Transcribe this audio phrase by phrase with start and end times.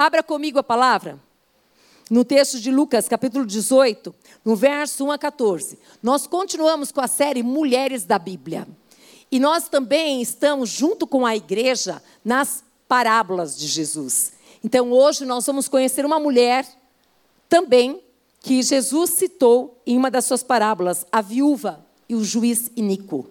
[0.00, 1.20] Abra comigo a palavra.
[2.10, 5.78] No texto de Lucas, capítulo 18, no verso 1 a 14.
[6.02, 8.66] Nós continuamos com a série Mulheres da Bíblia.
[9.30, 14.32] E nós também estamos, junto com a igreja, nas parábolas de Jesus.
[14.64, 16.66] Então, hoje nós vamos conhecer uma mulher
[17.46, 18.02] também
[18.40, 23.28] que Jesus citou em uma das suas parábolas, a viúva e o juiz iníquo.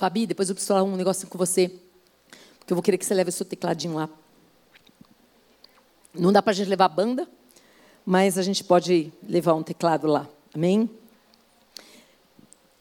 [0.00, 1.68] Fabi, depois eu preciso falar um negocinho com você,
[2.58, 4.08] porque eu vou querer que você leve o seu tecladinho lá.
[6.14, 7.28] Não dá para a gente levar banda,
[8.06, 10.26] mas a gente pode levar um teclado lá.
[10.54, 10.88] Amém?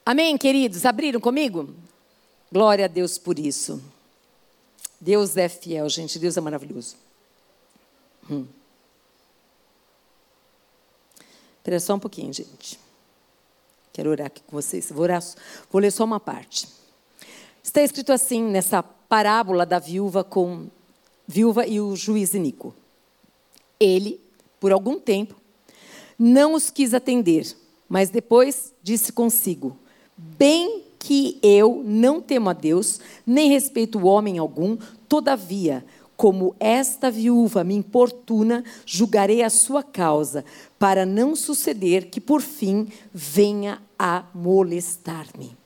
[0.05, 0.85] Amém, queridos?
[0.85, 1.75] Abriram comigo?
[2.49, 3.83] Glória a Deus por isso.
[4.97, 6.17] Deus é fiel, gente.
[6.17, 6.95] Deus é maravilhoso.
[8.31, 8.47] Hum.
[11.57, 12.79] Espera só um pouquinho, gente.
[13.91, 14.89] Quero orar aqui com vocês.
[14.89, 15.21] Vou, orar,
[15.69, 16.78] vou ler só uma parte.
[17.63, 20.67] Está escrito assim nessa parábola da viúva com
[21.27, 22.73] viúva e o juiz Nico.
[23.79, 24.19] Ele,
[24.59, 25.35] por algum tempo,
[26.17, 27.55] não os quis atender,
[27.87, 29.77] mas depois disse consigo:
[30.17, 35.85] Bem que eu não temo a Deus, nem respeito homem algum, todavia,
[36.17, 40.43] como esta viúva me importuna, julgarei a sua causa,
[40.77, 45.58] para não suceder que por fim venha a molestar-me.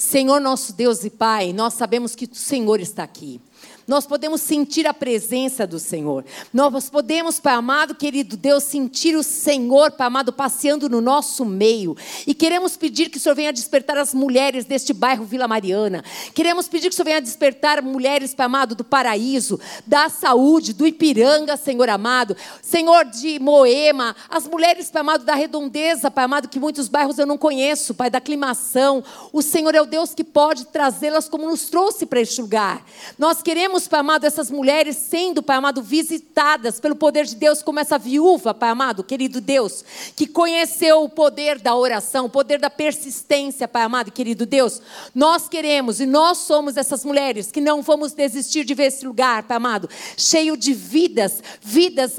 [0.00, 3.40] Senhor nosso Deus e Pai, nós sabemos que o Senhor está aqui.
[3.88, 6.22] Nós podemos sentir a presença do Senhor.
[6.52, 11.96] Nós podemos, Pai amado, querido Deus, sentir o Senhor, Pai amado, passeando no nosso meio.
[12.26, 16.04] E queremos pedir que o Senhor venha despertar as mulheres deste bairro Vila Mariana.
[16.34, 20.86] Queremos pedir que o Senhor venha despertar mulheres, Pai amado, do Paraíso, da Saúde, do
[20.86, 22.36] Ipiranga, Senhor amado.
[22.60, 27.26] Senhor de Moema, as mulheres, Pai amado, da Redondeza, Pai amado, que muitos bairros eu
[27.26, 29.02] não conheço, Pai, da aclimação.
[29.32, 32.84] O Senhor é o Deus que pode trazê-las como nos trouxe para este lugar.
[33.18, 37.62] Nós queremos vemos, Pai amado, essas mulheres sendo, Pai amado, visitadas pelo poder de Deus,
[37.62, 39.84] como essa viúva, Pai amado, querido Deus,
[40.16, 44.82] que conheceu o poder da oração, o poder da persistência, Pai amado, querido Deus.
[45.14, 49.44] Nós queremos e nós somos essas mulheres que não vamos desistir de ver esse lugar,
[49.44, 52.18] Pai amado, cheio de vidas, vidas,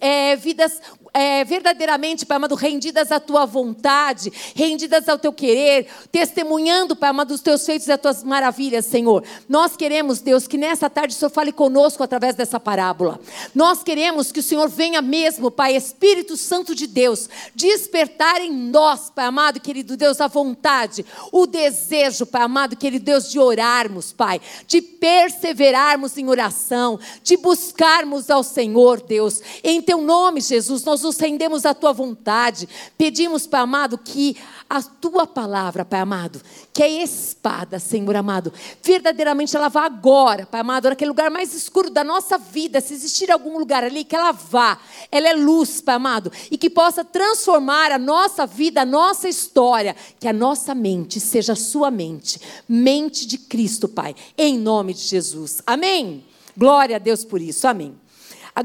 [0.00, 0.80] é, vidas
[1.16, 7.30] é, verdadeiramente, Pai amado, rendidas à tua vontade, rendidas ao teu querer, testemunhando, Pai amado,
[7.32, 9.24] os teus feitos e as tuas maravilhas, Senhor.
[9.48, 13.18] Nós queremos, Deus, que nessa tarde o Senhor fale conosco através dessa parábola.
[13.54, 19.08] Nós queremos que o Senhor venha mesmo, Pai, Espírito Santo de Deus, despertar em nós,
[19.08, 24.38] Pai amado, querido Deus, a vontade, o desejo, Pai amado, querido Deus, de orarmos, Pai,
[24.66, 29.40] de perseverarmos em oração, de buscarmos ao Senhor, Deus.
[29.64, 32.68] Em teu nome, Jesus, nós nos rendemos à tua vontade.
[32.98, 34.36] Pedimos, Pai amado, que
[34.68, 38.52] a tua palavra, Pai amado, que é espada, Senhor amado,
[38.82, 43.30] verdadeiramente ela vá agora, Pai amado, naquele lugar mais escuro da nossa vida, se existir
[43.30, 44.78] algum lugar ali, que ela vá.
[45.10, 49.94] Ela é luz, Pai amado, e que possa transformar a nossa vida, a nossa história,
[50.18, 55.02] que a nossa mente seja a sua mente, mente de Cristo, Pai, em nome de
[55.02, 55.62] Jesus.
[55.64, 56.24] Amém.
[56.56, 57.68] Glória a Deus por isso.
[57.68, 57.94] Amém.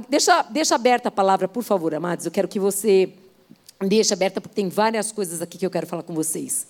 [0.10, 2.26] Deixa, deixa aberta a palavra, por favor, amados.
[2.26, 3.14] Eu quero que você
[3.80, 6.68] deixe aberta, porque tem várias coisas aqui que eu quero falar com vocês.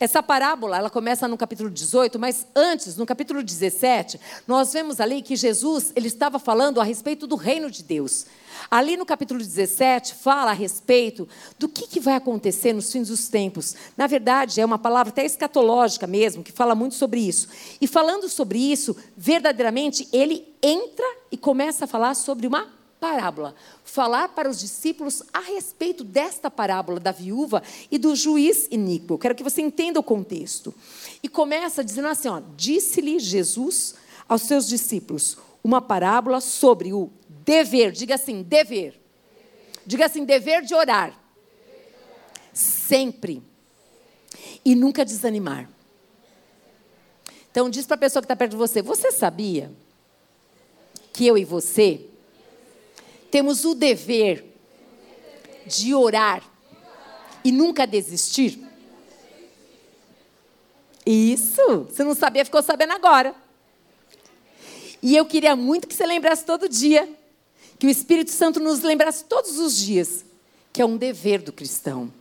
[0.00, 5.22] Essa parábola, ela começa no capítulo 18, mas antes, no capítulo 17, nós vemos ali
[5.22, 8.26] que Jesus, ele estava falando a respeito do reino de Deus.
[8.70, 13.28] Ali no capítulo 17, fala a respeito do que, que vai acontecer nos fins dos
[13.28, 13.74] tempos.
[13.96, 17.48] Na verdade, é uma palavra até escatológica mesmo, que fala muito sobre isso.
[17.80, 23.54] E falando sobre isso, verdadeiramente, ele entra e começa a falar sobre uma parábola.
[23.84, 29.18] Falar para os discípulos a respeito desta parábola da viúva e do juiz iníquo.
[29.18, 30.74] Quero que você entenda o contexto.
[31.22, 33.94] E começa dizendo assim: disse-lhe Jesus
[34.28, 37.10] aos seus discípulos uma parábola sobre o
[37.48, 39.00] Dever, diga assim, dever.
[39.86, 41.18] Diga assim, dever de orar.
[42.52, 43.42] Sempre.
[44.62, 45.66] E nunca desanimar.
[47.50, 49.72] Então diz para a pessoa que está perto de você, você sabia
[51.10, 52.06] que eu e você
[53.30, 54.44] temos o dever
[55.66, 56.42] de orar
[57.44, 58.58] e nunca desistir?
[61.04, 63.34] Isso, você não sabia, ficou sabendo agora.
[65.02, 67.08] E eu queria muito que você lembrasse todo dia
[67.78, 70.24] que o Espírito Santo nos lembrasse todos os dias
[70.72, 72.12] que é um dever do cristão.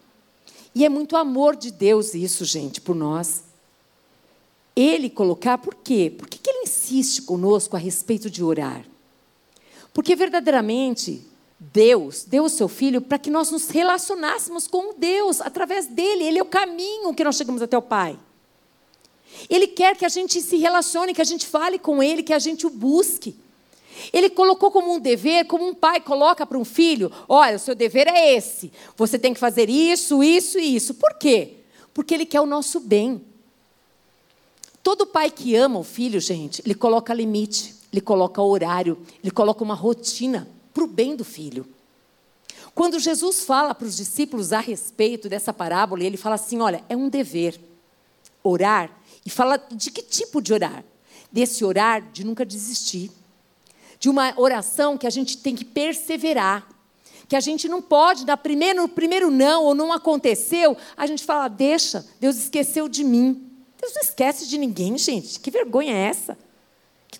[0.74, 3.44] E é muito amor de Deus isso, gente, por nós.
[4.76, 6.14] Ele colocar, por quê?
[6.16, 8.86] Por que ele insiste conosco a respeito de orar?
[9.98, 11.26] Porque verdadeiramente
[11.60, 16.24] Deus deu o seu Filho para que nós nos relacionássemos com Deus através dele.
[16.24, 18.16] Ele é o caminho que nós chegamos até o Pai.
[19.50, 22.38] Ele quer que a gente se relacione, que a gente fale com Ele, que a
[22.38, 23.36] gente o busque.
[24.14, 27.74] Ele colocou como um dever, como um pai coloca para um filho: olha, o seu
[27.74, 28.72] dever é esse.
[28.96, 30.94] Você tem que fazer isso, isso e isso.
[30.94, 31.56] Por quê?
[31.92, 33.20] Porque Ele quer o nosso bem.
[34.84, 39.64] Todo pai que ama o filho, gente, ele coloca limite, ele coloca horário, ele coloca
[39.64, 41.66] uma rotina para o bem do filho.
[42.76, 46.96] Quando Jesus fala para os discípulos a respeito dessa parábola, ele fala assim: olha, é
[46.96, 47.60] um dever
[48.44, 48.92] orar.
[49.26, 50.84] E fala de que tipo de orar?
[51.32, 53.12] Desse orar de nunca desistir.
[54.00, 56.68] De uma oração que a gente tem que perseverar.
[57.28, 61.26] Que a gente não pode, na primeiro, no primeiro não ou não aconteceu, a gente
[61.26, 63.52] fala, deixa, Deus esqueceu de mim.
[63.82, 65.40] Deus não esquece de ninguém, gente.
[65.40, 66.38] Que vergonha é essa?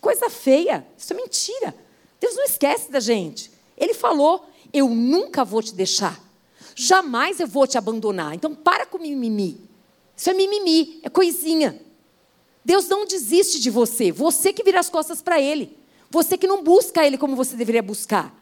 [0.08, 0.88] Coisa feia.
[0.98, 1.76] Isso é mentira.
[2.18, 3.52] Deus não esquece da gente.
[3.78, 6.18] Ele falou: Eu nunca vou te deixar.
[6.74, 8.34] Jamais eu vou te abandonar.
[8.34, 9.60] Então, para com mimimi.
[10.16, 11.82] Isso é mimimi, é coisinha.
[12.64, 14.10] Deus não desiste de você.
[14.10, 15.78] Você que vira as costas para Ele.
[16.10, 18.34] Você que não busca Ele como você deveria buscar.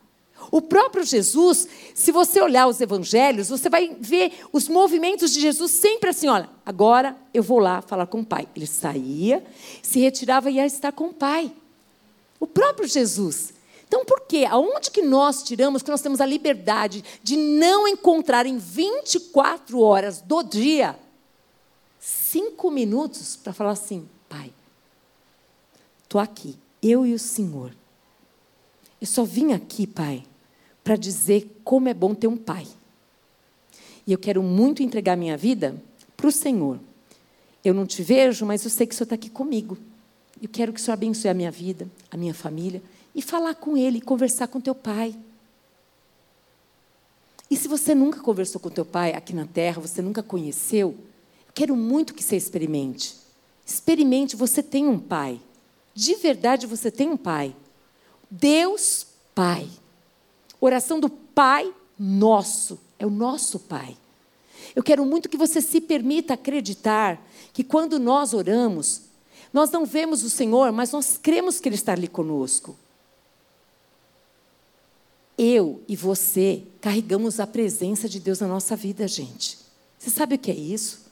[0.52, 5.72] O próprio Jesus, se você olhar os evangelhos, você vai ver os movimentos de Jesus
[5.72, 8.48] sempre assim: olha, agora eu vou lá falar com o Pai.
[8.56, 9.44] Ele saía,
[9.82, 11.52] se retirava e ia estar com o Pai.
[12.40, 13.54] O próprio Jesus.
[13.88, 14.46] Então, por quê?
[14.50, 20.22] Aonde que nós tiramos que nós temos a liberdade de não encontrar em 24 horas
[20.22, 20.98] do dia
[22.00, 24.52] cinco minutos para falar assim: Pai,
[26.04, 27.76] estou aqui, eu e o Senhor.
[29.00, 30.24] Eu só vim aqui, Pai,
[30.86, 32.68] para dizer como é bom ter um pai.
[34.06, 35.76] E eu quero muito entregar minha vida
[36.16, 36.80] para o Senhor.
[37.64, 39.76] Eu não te vejo, mas eu sei que o Senhor está aqui comigo.
[40.40, 42.84] Eu quero que o Senhor abençoe a minha vida, a minha família,
[43.16, 45.16] e falar com Ele, conversar com teu pai.
[47.50, 50.90] E se você nunca conversou com teu pai aqui na terra, você nunca conheceu,
[51.48, 53.16] eu quero muito que você experimente.
[53.66, 55.42] Experimente, você tem um pai.
[55.96, 57.56] De verdade, você tem um pai.
[58.30, 59.68] Deus Pai.
[60.66, 62.80] Oração do Pai Nosso.
[62.98, 63.96] É o nosso Pai.
[64.76, 67.22] Eu quero muito que você se permita acreditar
[67.54, 69.04] que quando nós oramos,
[69.54, 72.78] nós não vemos o Senhor, mas nós cremos que Ele está ali conosco.
[75.38, 79.58] Eu e você carregamos a presença de Deus na nossa vida, gente.
[79.98, 81.06] Você sabe o que é isso?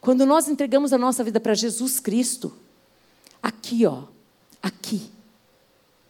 [0.00, 2.52] Quando nós entregamos a nossa vida para Jesus Cristo,
[3.42, 4.04] aqui, ó,
[4.62, 5.10] aqui,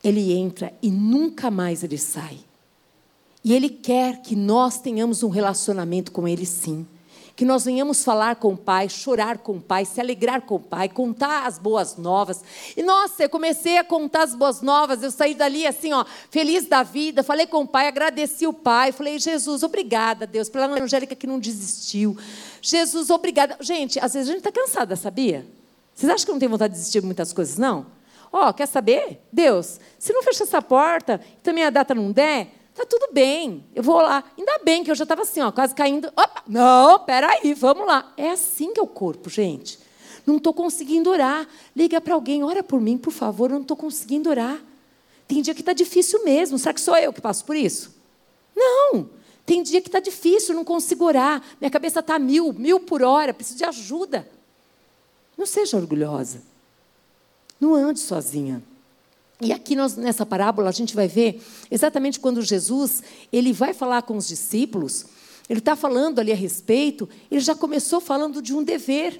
[0.05, 2.39] ele entra e nunca mais ele sai.
[3.43, 6.87] E ele quer que nós tenhamos um relacionamento com ele sim.
[7.37, 10.61] Que nós venhamos falar com o Pai, chorar com o Pai, se alegrar com o
[10.61, 12.43] Pai, contar as boas novas.
[12.77, 16.67] E nossa, eu comecei a contar as boas novas, eu saí dali assim, ó, feliz
[16.67, 21.17] da vida, falei com o Pai, agradeci o Pai, falei, Jesus, obrigada, Deus, pela Angélica
[21.17, 22.17] que não desistiu.
[22.62, 23.56] Jesus, obrigada.
[23.61, 25.45] Gente, às vezes a gente está cansada, sabia?
[25.93, 27.85] Vocês acham que não tem vontade de desistir de muitas coisas, não?
[28.37, 29.21] Ó, oh, quer saber?
[29.33, 33.65] Deus, se não fechar essa porta também a data não der, tá tudo bem.
[33.73, 34.25] Eu vou lá.
[34.37, 36.09] Ainda bem que eu já estava assim, ó, quase caindo.
[36.09, 38.13] Opa, não, peraí, vamos lá.
[38.17, 39.79] É assim que é o corpo, gente.
[40.27, 41.47] Não estou conseguindo orar.
[41.77, 44.61] Liga para alguém, ora por mim, por favor, eu não estou conseguindo orar.
[45.29, 46.59] Tem dia que está difícil mesmo.
[46.59, 47.95] Será que sou eu que passo por isso?
[48.57, 49.11] Não.
[49.47, 51.41] Tem dia que está difícil, não consigo orar.
[51.61, 54.29] Minha cabeça está mil, mil por hora, preciso de ajuda.
[55.39, 56.53] Não seja orgulhosa.
[57.65, 58.63] Não ande sozinha.
[59.41, 63.03] E aqui nós, nessa parábola a gente vai ver exatamente quando Jesus
[63.33, 65.06] ele vai falar com os discípulos,
[65.49, 69.19] ele está falando ali a respeito, ele já começou falando de um dever.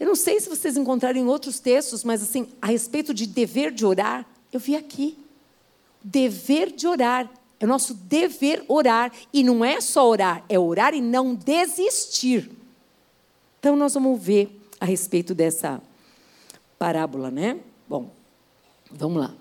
[0.00, 3.86] Eu não sei se vocês encontrarem outros textos, mas assim, a respeito de dever de
[3.86, 5.16] orar, eu vi aqui.
[6.02, 7.30] Dever de orar.
[7.60, 9.12] É o nosso dever orar.
[9.32, 12.50] E não é só orar, é orar e não desistir.
[13.60, 15.80] Então nós vamos ver a respeito dessa
[16.82, 17.60] parábola, né?
[17.88, 18.10] Bom,
[18.90, 19.32] vamos lá.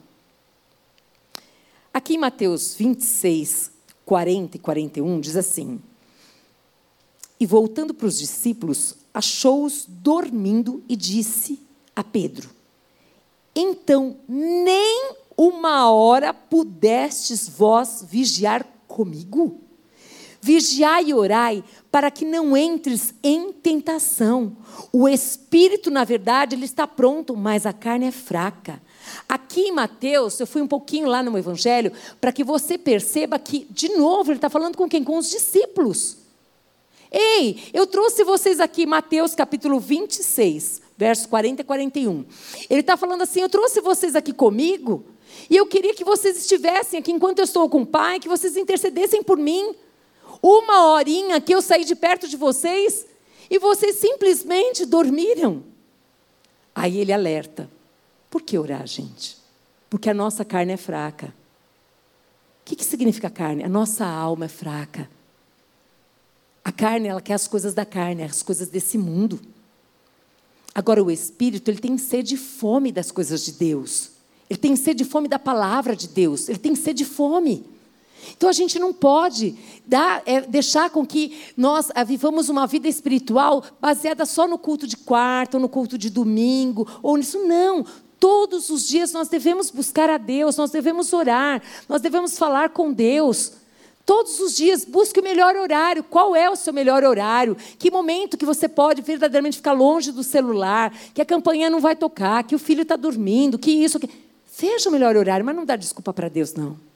[1.91, 3.71] Aqui em Mateus 26,
[4.05, 5.81] 40 e 41, diz assim:
[7.39, 11.59] E voltando para os discípulos, achou-os dormindo e disse
[11.95, 12.47] a Pedro:
[13.55, 19.59] Então, nem uma hora pudestes vós vigiar comigo?
[20.41, 24.57] Vigiai e orai para que não entres em tentação.
[24.91, 28.81] O espírito, na verdade, ele está pronto, mas a carne é fraca.
[29.27, 33.67] Aqui em Mateus, eu fui um pouquinho lá no Evangelho, para que você perceba que,
[33.69, 35.03] de novo, ele está falando com quem?
[35.03, 36.17] Com os discípulos.
[37.11, 42.25] Ei, eu trouxe vocês aqui, Mateus capítulo 26, versos 40 e 41.
[42.69, 45.03] Ele está falando assim: eu trouxe vocês aqui comigo,
[45.49, 48.55] e eu queria que vocês estivessem aqui enquanto eu estou com o Pai, que vocês
[48.55, 49.75] intercedessem por mim.
[50.41, 53.05] Uma horinha que eu saí de perto de vocês
[53.49, 55.63] e vocês simplesmente dormiram.
[56.73, 57.69] Aí ele alerta:
[58.29, 59.37] por que orar, gente?
[59.89, 61.27] Porque a nossa carne é fraca.
[62.61, 63.63] O que, que significa carne?
[63.63, 65.09] A nossa alma é fraca.
[66.63, 69.39] A carne, ela quer as coisas da carne, as coisas desse mundo.
[70.73, 74.11] Agora, o espírito, ele tem sede e fome das coisas de Deus.
[74.49, 76.47] Ele tem sede e fome da palavra de Deus.
[76.47, 77.65] Ele tem sede e fome.
[78.35, 82.87] Então a gente não pode dar, é, deixar com que nós é, vivamos uma vida
[82.87, 87.39] espiritual baseada só no culto de quarta, ou no culto de domingo, ou nisso.
[87.39, 87.85] Não.
[88.19, 92.93] Todos os dias nós devemos buscar a Deus, nós devemos orar, nós devemos falar com
[92.93, 93.53] Deus.
[94.05, 96.03] Todos os dias, busque o melhor horário.
[96.03, 97.55] Qual é o seu melhor horário?
[97.77, 100.93] Que momento que você pode verdadeiramente ficar longe do celular?
[101.13, 102.43] Que a campanha não vai tocar?
[102.43, 103.57] Que o filho está dormindo?
[103.59, 103.99] Que isso?
[103.99, 104.09] Que...
[104.45, 106.90] Seja o melhor horário, mas não dá desculpa para Deus, não.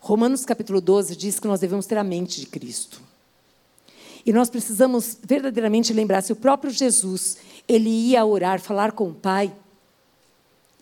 [0.00, 3.02] Romanos capítulo 12 diz que nós devemos ter a mente de Cristo.
[4.24, 7.36] E nós precisamos verdadeiramente lembrar, se o próprio Jesus,
[7.68, 9.54] ele ia orar, falar com o Pai,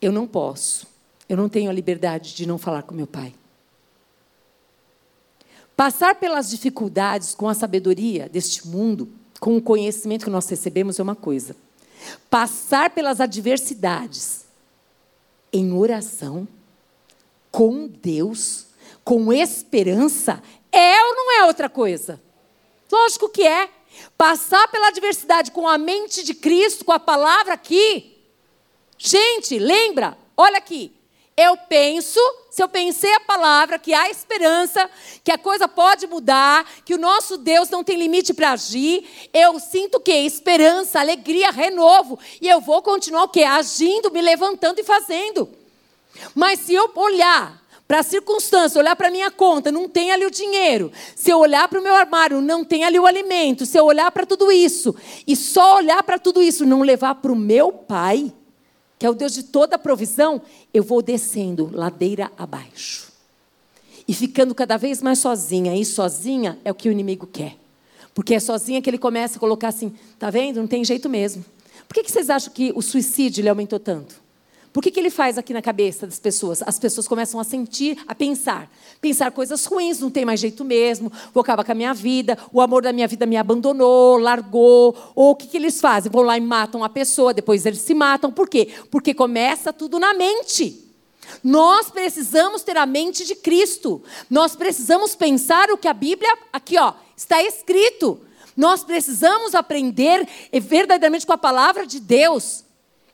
[0.00, 0.87] eu não posso.
[1.28, 3.34] Eu não tenho a liberdade de não falar com meu Pai.
[5.76, 9.08] Passar pelas dificuldades com a sabedoria deste mundo,
[9.38, 11.54] com o conhecimento que nós recebemos é uma coisa.
[12.30, 14.44] Passar pelas adversidades
[15.52, 16.46] em oração
[17.50, 18.67] com Deus
[19.08, 22.22] com esperança, é ou não é outra coisa?
[22.92, 23.70] Lógico que é.
[24.18, 28.18] Passar pela adversidade com a mente de Cristo, com a palavra aqui.
[28.98, 30.18] Gente, lembra?
[30.36, 30.92] Olha aqui.
[31.34, 34.90] Eu penso, se eu pensei a palavra, que há esperança,
[35.24, 39.58] que a coisa pode mudar, que o nosso Deus não tem limite para agir, eu
[39.58, 40.16] sinto o quê?
[40.16, 42.18] Esperança, alegria, renovo.
[42.42, 43.42] E eu vou continuar o quê?
[43.42, 45.48] Agindo, me levantando e fazendo.
[46.34, 50.26] Mas se eu olhar para a circunstância, olhar para a minha conta, não tem ali
[50.26, 50.92] o dinheiro.
[51.16, 53.64] Se eu olhar para o meu armário, não tem ali o alimento.
[53.64, 54.95] Se eu olhar para tudo isso
[55.26, 58.30] e só olhar para tudo isso, não levar para o meu pai,
[58.99, 60.42] que é o Deus de toda a provisão,
[60.73, 63.11] eu vou descendo ladeira abaixo.
[64.07, 65.75] E ficando cada vez mais sozinha.
[65.75, 67.57] E sozinha é o que o inimigo quer.
[68.12, 70.61] Porque é sozinha que ele começa a colocar assim: tá vendo?
[70.61, 71.42] Não tem jeito mesmo.
[71.87, 74.27] Por que, que vocês acham que o suicídio aumentou tanto?
[74.72, 76.62] Por que, que ele faz aqui na cabeça das pessoas?
[76.62, 78.70] As pessoas começam a sentir, a pensar.
[79.00, 82.60] Pensar coisas ruins, não tem mais jeito mesmo, vou acabar com a minha vida, o
[82.60, 84.96] amor da minha vida me abandonou, largou.
[85.14, 86.12] Ou o que, que eles fazem?
[86.12, 88.30] Vão lá e matam a pessoa, depois eles se matam.
[88.30, 88.68] Por quê?
[88.90, 90.84] Porque começa tudo na mente.
[91.42, 94.02] Nós precisamos ter a mente de Cristo.
[94.28, 98.20] Nós precisamos pensar o que a Bíblia, aqui ó, está escrito.
[98.56, 102.64] Nós precisamos aprender verdadeiramente com a palavra de Deus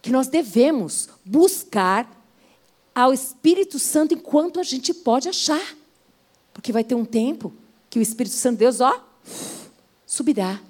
[0.00, 2.10] que nós devemos buscar
[2.94, 5.76] ao Espírito Santo enquanto a gente pode achar.
[6.52, 7.52] Porque vai ter um tempo
[7.90, 9.02] que o Espírito Santo de Deus, ó,
[10.06, 10.60] subirá.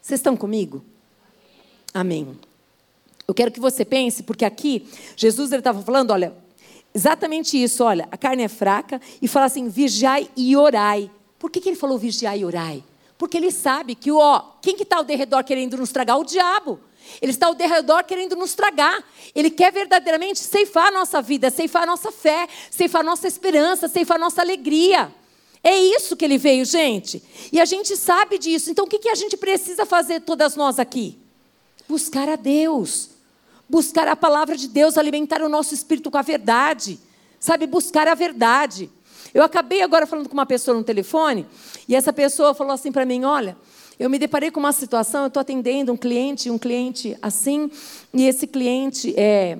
[0.00, 0.84] Vocês estão comigo?
[1.92, 2.38] Amém.
[3.26, 6.34] Eu quero que você pense, porque aqui Jesus estava falando, olha,
[6.94, 11.10] exatamente isso, olha, a carne é fraca e fala assim, vigiai e orai.
[11.38, 12.84] Por que, que ele falou vigiai e orai?
[13.16, 16.16] Porque ele sabe que, ó, quem que está ao derredor querendo nos tragar?
[16.16, 16.80] O diabo.
[17.20, 19.02] Ele está ao derredor querendo nos tragar.
[19.34, 23.88] Ele quer verdadeiramente ceifar a nossa vida, ceifar a nossa fé, ceifar a nossa esperança,
[23.88, 25.12] ceifar a nossa alegria.
[25.62, 27.22] É isso que ele veio, gente.
[27.50, 28.70] E a gente sabe disso.
[28.70, 31.18] Então, o que, a gente precisa fazer, todas nós aqui?
[31.88, 33.10] Buscar a Deus.
[33.68, 37.00] Buscar a palavra de Deus, alimentar o nosso espírito com a verdade.
[37.40, 38.90] Sabe, buscar a verdade.
[39.32, 41.46] Eu acabei agora falando com uma pessoa no telefone,
[41.88, 43.56] e essa pessoa falou assim para mim: olha.
[43.98, 47.70] Eu me deparei com uma situação, eu estou atendendo um cliente, um cliente assim,
[48.12, 49.56] e esse cliente é,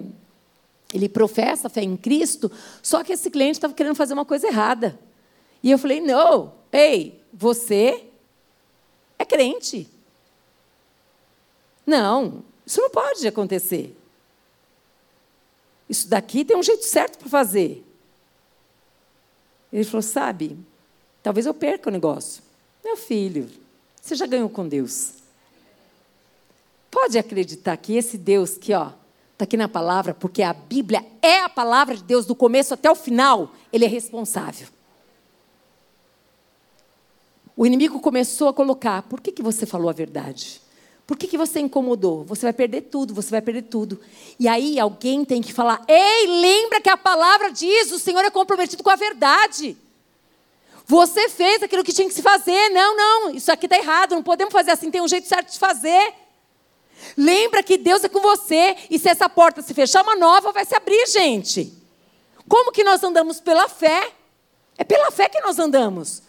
[0.93, 2.51] ele professa fé em Cristo,
[2.83, 4.99] só que esse cliente estava querendo fazer uma coisa errada.
[5.63, 8.05] E eu falei: não, ei, você
[9.19, 9.89] é crente.
[11.87, 13.97] Não, isso não pode acontecer.
[15.89, 17.85] Isso daqui tem um jeito certo para fazer.
[19.73, 20.59] Ele falou: Sabe,
[21.23, 22.43] talvez eu perca o negócio.
[22.85, 23.51] Meu filho,
[24.05, 25.15] você já ganhou com Deus.
[26.91, 28.91] Pode acreditar que esse Deus que, ó,
[29.33, 32.91] está aqui na palavra, porque a Bíblia é a palavra de Deus do começo até
[32.91, 34.69] o final, ele é responsável.
[37.57, 40.61] O inimigo começou a colocar: por que, que você falou a verdade?
[41.07, 42.25] Por que, que você incomodou?
[42.25, 43.99] Você vai perder tudo, você vai perder tudo.
[44.39, 48.31] E aí alguém tem que falar: ei, lembra que a palavra diz, o Senhor é
[48.31, 49.79] comprometido com a verdade.
[50.87, 52.69] Você fez aquilo que tinha que se fazer.
[52.71, 55.59] Não, não, isso aqui está errado, não podemos fazer assim, tem um jeito certo de
[55.59, 56.15] fazer.
[57.17, 60.65] Lembra que Deus é com você, e se essa porta se fechar, uma nova vai
[60.65, 61.73] se abrir, gente.
[62.49, 64.13] Como que nós andamos pela fé?
[64.77, 66.23] É pela fé que nós andamos.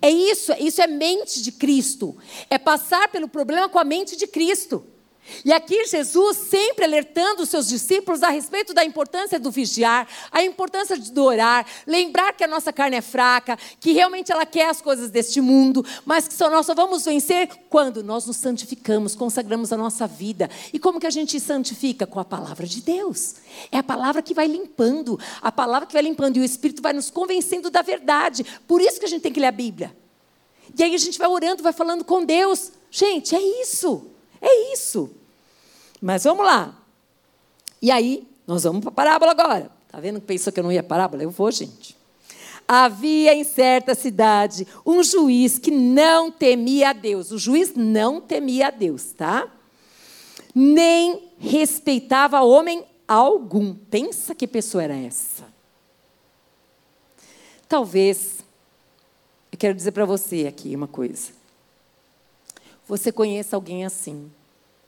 [0.00, 2.16] É isso, isso é mente de Cristo.
[2.50, 4.84] É passar pelo problema com a mente de Cristo.
[5.44, 10.42] E aqui Jesus sempre alertando os seus discípulos a respeito da importância do vigiar, a
[10.42, 14.80] importância do orar, lembrar que a nossa carne é fraca, que realmente ela quer as
[14.80, 19.72] coisas deste mundo, mas que só nós só vamos vencer quando nós nos santificamos, consagramos
[19.72, 20.48] a nossa vida.
[20.72, 22.06] E como que a gente santifica?
[22.06, 23.36] Com a palavra de Deus.
[23.70, 26.92] É a palavra que vai limpando, a palavra que vai limpando e o Espírito vai
[26.92, 28.44] nos convencendo da verdade.
[28.66, 29.96] Por isso que a gente tem que ler a Bíblia.
[30.78, 32.72] E aí a gente vai orando, vai falando com Deus.
[32.90, 34.10] Gente, é isso.
[34.40, 35.10] É isso.
[36.02, 36.76] Mas vamos lá.
[37.80, 39.70] E aí, nós vamos para a parábola agora.
[39.86, 41.22] Está vendo que pensou que eu não ia parábola?
[41.22, 41.96] Eu vou, gente.
[42.66, 47.30] Havia em certa cidade um juiz que não temia a Deus.
[47.30, 49.48] O juiz não temia a Deus, tá?
[50.52, 53.72] Nem respeitava homem algum.
[53.72, 55.44] Pensa que pessoa era essa.
[57.68, 58.38] Talvez,
[59.52, 61.30] eu quero dizer para você aqui uma coisa.
[62.88, 64.30] Você conheça alguém assim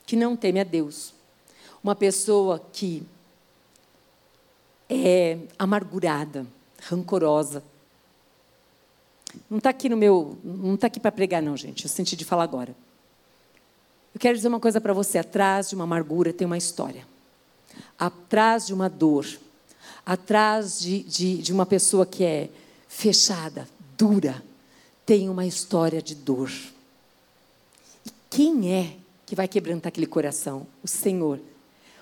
[0.06, 1.12] que não teme a Deus.
[1.82, 3.02] Uma pessoa que
[4.88, 6.46] é amargurada,
[6.82, 7.62] rancorosa.
[9.50, 11.84] Não está aqui no meu, não está aqui para pregar não, gente.
[11.84, 12.74] Eu senti de falar agora.
[14.14, 15.18] Eu quero dizer uma coisa para você.
[15.18, 17.06] Atrás de uma amargura tem uma história.
[17.98, 19.26] Atrás de uma dor,
[20.06, 22.48] atrás de, de, de uma pessoa que é
[22.88, 23.68] fechada,
[23.98, 24.42] dura,
[25.04, 26.50] tem uma história de dor.
[28.06, 28.96] E quem é
[29.26, 30.66] que vai quebrantar aquele coração?
[30.82, 31.40] O Senhor.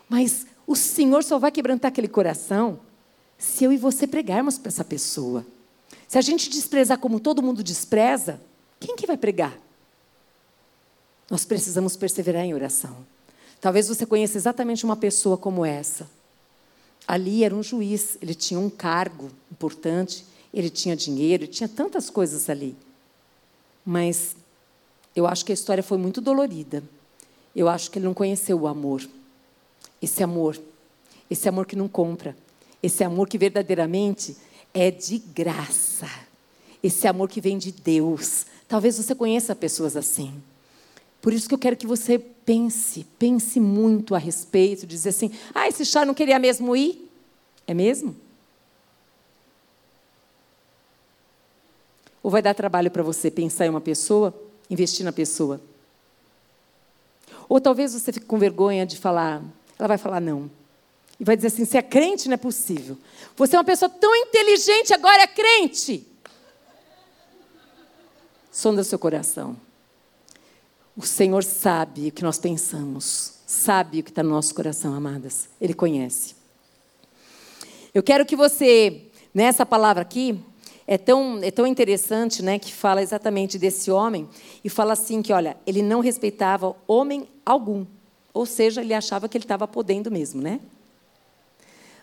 [0.09, 2.81] Mas o Senhor só vai quebrantar aquele coração
[3.39, 5.45] se eu e você pregarmos para essa pessoa.
[6.07, 8.41] Se a gente desprezar como todo mundo despreza,
[8.79, 9.57] quem que vai pregar?
[11.31, 12.97] Nós precisamos perseverar em oração.
[13.61, 16.09] Talvez você conheça exatamente uma pessoa como essa.
[17.07, 22.11] Ali era um juiz, ele tinha um cargo importante, ele tinha dinheiro, ele tinha tantas
[22.11, 22.77] coisas ali.
[23.85, 24.37] Mas
[25.17, 26.83] eu acho que a história foi muito dolorida
[27.55, 29.03] eu acho que ele não conheceu o amor.
[30.01, 30.61] Esse amor,
[31.31, 32.37] esse amor que não compra,
[32.83, 34.37] esse amor que verdadeiramente
[34.75, 36.09] é de graça.
[36.83, 38.47] Esse amor que vem de Deus.
[38.67, 40.33] Talvez você conheça pessoas assim.
[41.21, 45.69] Por isso que eu quero que você pense, pense muito a respeito, dizer assim: "Ah,
[45.69, 47.09] esse chá não queria mesmo ir?"
[47.67, 48.17] É mesmo?
[52.23, 54.35] Ou vai dar trabalho para você pensar em uma pessoa,
[54.69, 55.61] investir na pessoa?
[57.53, 59.43] Ou talvez você fique com vergonha de falar.
[59.79, 60.51] Ela vai falar não.
[61.21, 62.27] E vai dizer assim: você é crente?
[62.27, 62.97] Não é possível.
[63.37, 66.09] Você é uma pessoa tão inteligente, agora é crente.
[68.51, 69.55] Sonda seu coração.
[70.97, 75.51] O Senhor sabe o que nós pensamos, sabe o que está no nosso coração, amadas.
[75.61, 76.35] Ele conhece.
[77.93, 80.43] Eu quero que você, nessa palavra aqui,
[80.87, 84.29] é tão, é tão interessante, né, que fala exatamente desse homem
[84.65, 87.87] e fala assim que, olha, ele não respeitava homem algum,
[88.35, 90.61] ou seja, ele achava que ele estava podendo mesmo, né?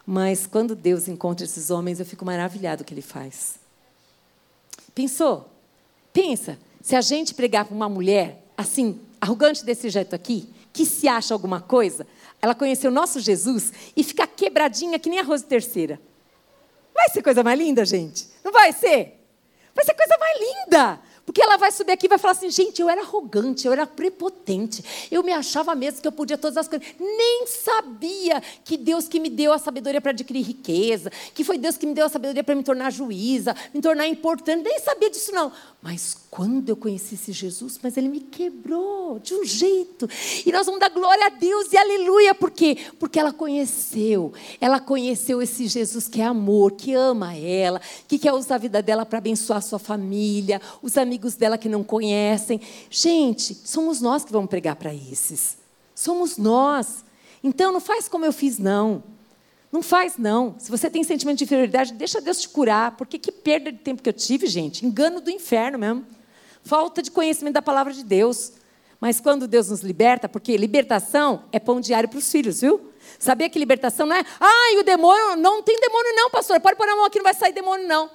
[0.06, 3.60] Mas quando Deus encontra esses homens, eu fico maravilhado o que ele faz.
[4.96, 5.48] Pensou?
[6.12, 11.08] Pensa, se a gente pregar para uma mulher assim, arrogante desse jeito aqui, que se
[11.08, 12.06] acha alguma coisa,
[12.42, 16.00] ela conheceu o nosso Jesus e ficar quebradinha que nem arroz de terceira.
[17.00, 18.28] Vai ser coisa mais linda, gente?
[18.44, 19.26] Não vai ser?
[19.74, 21.00] Vai ser coisa mais linda.
[21.30, 23.86] Porque ela vai subir aqui e vai falar assim: gente, eu era arrogante, eu era
[23.86, 26.88] prepotente, eu me achava mesmo que eu podia todas as coisas.
[27.00, 31.78] Nem sabia que Deus que me deu a sabedoria para adquirir riqueza, que foi Deus
[31.78, 34.64] que me deu a sabedoria para me tornar juíza, me tornar importante.
[34.64, 35.52] Nem sabia disso, não.
[35.84, 40.10] Mas quando eu conheci esse Jesus, mas ele me quebrou de um jeito.
[40.44, 42.34] E nós vamos dar glória a Deus e aleluia.
[42.34, 42.76] Por quê?
[42.98, 44.34] Porque ela conheceu.
[44.60, 48.82] Ela conheceu esse Jesus que é amor, que ama ela, que quer usar a vida
[48.82, 52.62] dela para abençoar a sua família, os amigos amigos dela que não conhecem.
[52.90, 55.58] Gente, somos nós que vamos pregar para esses.
[55.94, 57.04] Somos nós.
[57.44, 59.04] Então não faz como eu fiz, não.
[59.70, 60.56] Não faz, não.
[60.58, 62.96] Se você tem sentimento de inferioridade, deixa Deus te curar.
[62.96, 64.86] Porque que perda de tempo que eu tive, gente.
[64.86, 66.06] Engano do inferno mesmo.
[66.64, 68.54] Falta de conhecimento da palavra de Deus.
[69.00, 72.92] Mas quando Deus nos liberta, porque libertação é pão diário para os filhos, viu?
[73.18, 76.88] Sabia que libertação não é, ai, o demônio, não tem demônio não, pastor, pode pôr
[76.88, 78.10] a mão aqui, não vai sair demônio não.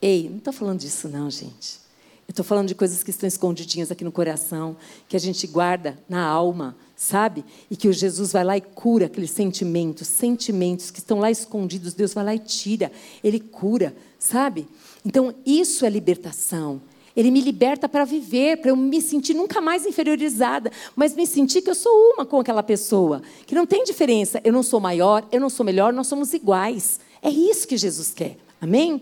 [0.00, 1.87] Ei, não estou falando disso não, gente.
[2.28, 4.76] Eu estou falando de coisas que estão escondidinhas aqui no coração,
[5.08, 7.42] que a gente guarda na alma, sabe?
[7.70, 11.94] E que o Jesus vai lá e cura aqueles sentimentos, sentimentos que estão lá escondidos,
[11.94, 12.92] Deus vai lá e tira,
[13.24, 14.68] Ele cura, sabe?
[15.06, 16.82] Então, isso é libertação.
[17.16, 21.62] Ele me liberta para viver, para eu me sentir nunca mais inferiorizada, mas me sentir
[21.62, 24.38] que eu sou uma com aquela pessoa, que não tem diferença.
[24.44, 27.00] Eu não sou maior, eu não sou melhor, nós somos iguais.
[27.22, 28.36] É isso que Jesus quer.
[28.60, 29.00] Amém?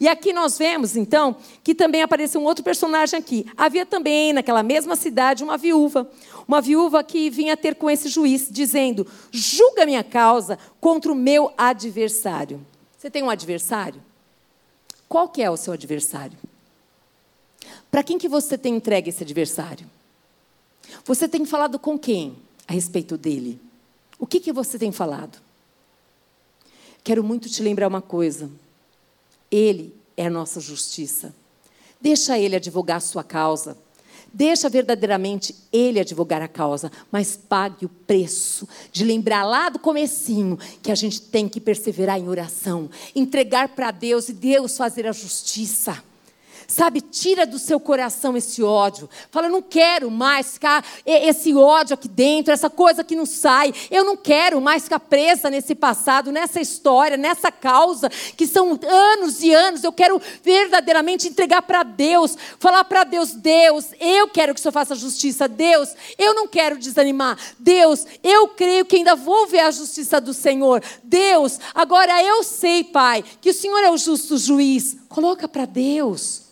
[0.00, 3.46] E aqui nós vemos, então, que também apareceu um outro personagem aqui.
[3.56, 6.10] Havia também naquela mesma cidade uma viúva,
[6.46, 11.52] uma viúva que vinha ter com esse juiz, dizendo: julga minha causa contra o meu
[11.56, 12.66] adversário.
[12.98, 14.02] Você tem um adversário?
[15.08, 16.36] Qual que é o seu adversário?
[17.90, 19.88] Para quem que você tem entregue esse adversário?
[21.04, 23.60] Você tem falado com quem a respeito dele?
[24.18, 25.38] O que, que você tem falado?
[27.04, 28.50] Quero muito te lembrar uma coisa.
[29.50, 31.34] Ele é a nossa justiça.
[32.00, 33.76] Deixa ele advogar a sua causa.
[34.32, 40.58] Deixa verdadeiramente ele advogar a causa, mas pague o preço de lembrar lá do comecinho
[40.82, 45.12] que a gente tem que perseverar em oração, entregar para Deus e Deus fazer a
[45.12, 46.02] justiça.
[46.68, 49.08] Sabe, tira do seu coração esse ódio.
[49.30, 53.72] Fala, eu não quero mais ficar esse ódio aqui dentro, essa coisa que não sai.
[53.90, 59.42] Eu não quero mais ficar presa nesse passado, nessa história, nessa causa, que são anos
[59.42, 59.84] e anos.
[59.84, 62.36] Eu quero verdadeiramente entregar para Deus.
[62.58, 65.46] Falar para Deus, Deus, eu quero que o Senhor faça justiça.
[65.46, 67.38] Deus, eu não quero desanimar.
[67.58, 70.82] Deus, eu creio que ainda vou ver a justiça do Senhor.
[71.04, 74.96] Deus, agora eu sei, Pai, que o Senhor é o justo juiz.
[75.08, 76.46] Coloca para Deus.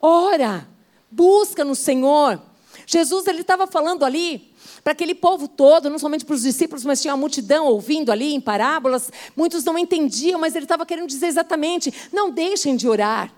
[0.00, 0.68] Ora,
[1.10, 2.40] busca no Senhor.
[2.86, 7.02] Jesus ele estava falando ali para aquele povo todo, não somente para os discípulos, mas
[7.02, 9.10] tinha uma multidão ouvindo ali em parábolas.
[9.36, 13.32] Muitos não entendiam, mas ele estava querendo dizer exatamente: não deixem de orar.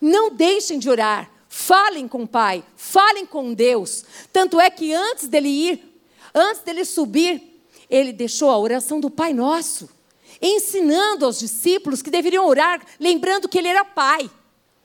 [0.00, 1.30] Não deixem de orar.
[1.48, 4.04] Falem com o Pai, falem com Deus.
[4.32, 6.02] Tanto é que antes dele ir,
[6.34, 9.88] antes dele subir, ele deixou a oração do Pai Nosso,
[10.40, 14.30] ensinando aos discípulos que deveriam orar, lembrando que ele era Pai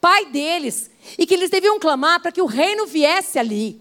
[0.02, 3.80] pai deles, e que eles deviam clamar para que o reino viesse ali.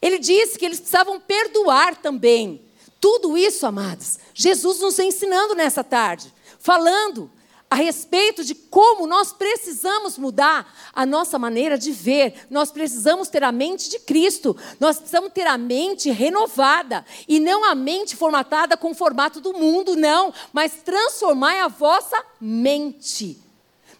[0.00, 2.62] Ele disse que eles precisavam perdoar também.
[3.00, 7.30] Tudo isso, amados, Jesus nos ensinando nessa tarde, falando
[7.68, 12.46] a respeito de como nós precisamos mudar a nossa maneira de ver.
[12.48, 14.56] Nós precisamos ter a mente de Cristo.
[14.78, 19.52] Nós precisamos ter a mente renovada e não a mente formatada com o formato do
[19.52, 23.45] mundo, não, mas transformar a vossa mente.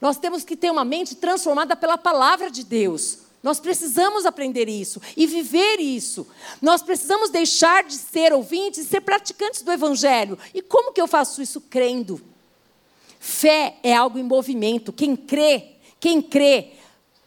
[0.00, 3.18] Nós temos que ter uma mente transformada pela palavra de Deus.
[3.42, 6.26] Nós precisamos aprender isso e viver isso.
[6.60, 10.38] Nós precisamos deixar de ser ouvintes e ser praticantes do Evangelho.
[10.52, 11.60] E como que eu faço isso?
[11.60, 12.20] Crendo.
[13.20, 14.92] Fé é algo em movimento.
[14.92, 16.72] Quem crê, quem crê,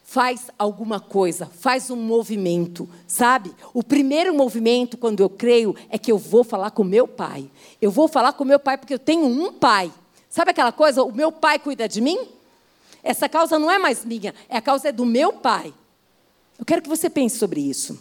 [0.04, 3.54] faz alguma coisa, faz um movimento, sabe?
[3.74, 7.50] O primeiro movimento, quando eu creio, é que eu vou falar com meu pai.
[7.80, 9.92] Eu vou falar com meu pai porque eu tenho um pai.
[10.28, 11.04] Sabe aquela coisa?
[11.04, 12.28] O meu pai cuida de mim?
[13.04, 15.74] Essa causa não é mais minha, é a causa é do meu pai.
[16.58, 18.00] Eu quero que você pense sobre isso.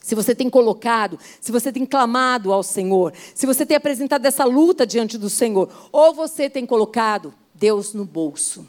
[0.00, 4.44] Se você tem colocado, se você tem clamado ao Senhor, se você tem apresentado essa
[4.44, 8.66] luta diante do Senhor, ou você tem colocado Deus no bolso.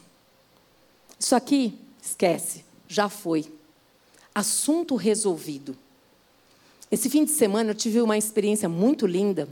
[1.18, 3.50] Isso aqui, esquece, já foi.
[4.34, 5.76] Assunto resolvido.
[6.90, 9.48] Esse fim de semana eu tive uma experiência muito linda.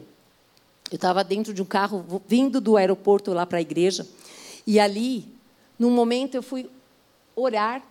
[0.90, 4.06] Eu estava dentro de um carro vindo do aeroporto lá para a igreja,
[4.66, 5.26] e ali
[5.80, 6.68] num momento eu fui
[7.34, 7.82] orar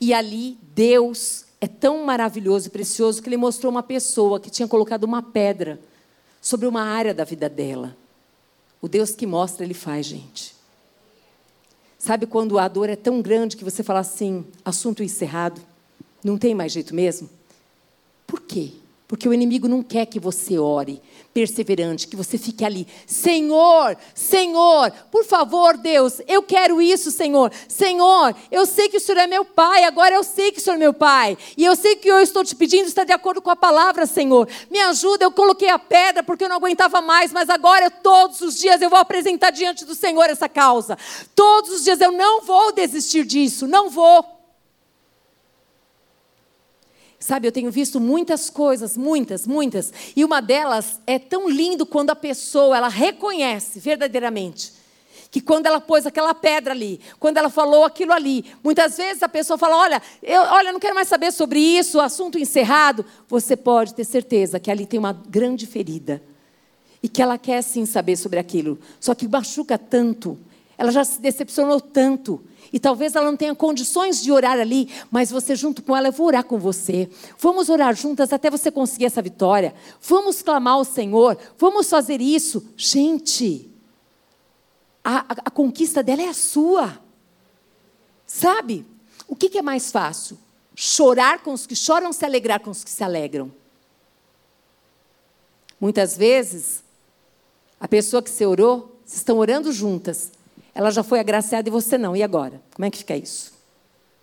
[0.00, 4.66] e ali Deus é tão maravilhoso e precioso que ele mostrou uma pessoa que tinha
[4.66, 5.80] colocado uma pedra
[6.42, 7.96] sobre uma área da vida dela.
[8.82, 10.56] O Deus que mostra, ele faz, gente.
[11.96, 15.60] Sabe quando a dor é tão grande que você fala assim, assunto encerrado,
[16.24, 17.30] não tem mais jeito mesmo?
[18.26, 18.72] Por quê?
[19.06, 21.00] Porque o inimigo não quer que você ore
[21.36, 22.88] perseverante, que você fique ali.
[23.06, 27.52] Senhor, Senhor, por favor, Deus, eu quero isso, Senhor.
[27.68, 30.76] Senhor, eu sei que o Senhor é meu Pai, agora eu sei que o Senhor
[30.76, 31.36] é meu Pai.
[31.54, 34.48] E eu sei que eu estou te pedindo está de acordo com a palavra, Senhor.
[34.70, 38.58] Me ajuda, eu coloquei a pedra porque eu não aguentava mais, mas agora todos os
[38.58, 40.96] dias eu vou apresentar diante do Senhor essa causa.
[41.34, 44.35] Todos os dias eu não vou desistir disso, não vou.
[47.18, 52.10] Sabe, eu tenho visto muitas coisas, muitas, muitas, e uma delas é tão lindo quando
[52.10, 54.74] a pessoa ela reconhece verdadeiramente
[55.30, 59.28] que quando ela pôs aquela pedra ali, quando ela falou aquilo ali, muitas vezes a
[59.28, 63.04] pessoa fala: "Olha, eu, olha, não quero mais saber sobre isso, assunto encerrado".
[63.28, 66.22] Você pode ter certeza que ali tem uma grande ferida
[67.02, 70.38] e que ela quer sim saber sobre aquilo, só que machuca tanto,
[70.78, 75.30] ela já se decepcionou tanto e talvez ela não tenha condições de orar ali, mas
[75.30, 77.08] você junto com ela, eu vou orar com você.
[77.38, 79.74] Vamos orar juntas até você conseguir essa vitória.
[80.00, 81.38] Vamos clamar ao Senhor.
[81.58, 82.66] Vamos fazer isso.
[82.76, 83.70] Gente,
[85.04, 86.98] a, a, a conquista dela é a sua.
[88.26, 88.84] Sabe?
[89.28, 90.38] O que, que é mais fácil?
[90.74, 93.50] Chorar com os que choram, se alegrar com os que se alegram.
[95.80, 96.82] Muitas vezes,
[97.78, 100.32] a pessoa que você orou, vocês estão orando juntas,
[100.76, 102.14] ela já foi agraciada e você não.
[102.14, 102.60] E agora?
[102.74, 103.54] Como é que fica isso?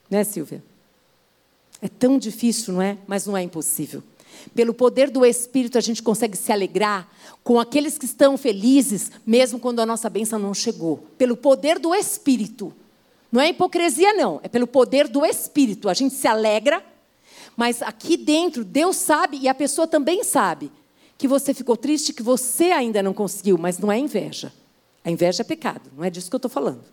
[0.07, 0.63] Né, Silvia?
[1.81, 2.95] É tão difícil, não é?
[3.07, 4.03] Mas não é impossível.
[4.53, 7.09] Pelo poder do Espírito, a gente consegue se alegrar
[7.43, 11.03] com aqueles que estão felizes, mesmo quando a nossa bênção não chegou.
[11.17, 12.71] Pelo poder do Espírito.
[13.31, 14.39] Não é hipocrisia, não.
[14.43, 15.89] É pelo poder do Espírito.
[15.89, 16.85] A gente se alegra,
[17.57, 20.71] mas aqui dentro, Deus sabe e a pessoa também sabe
[21.17, 24.53] que você ficou triste, que você ainda não conseguiu, mas não é inveja.
[25.03, 26.83] A inveja é pecado, não é disso que eu estou falando.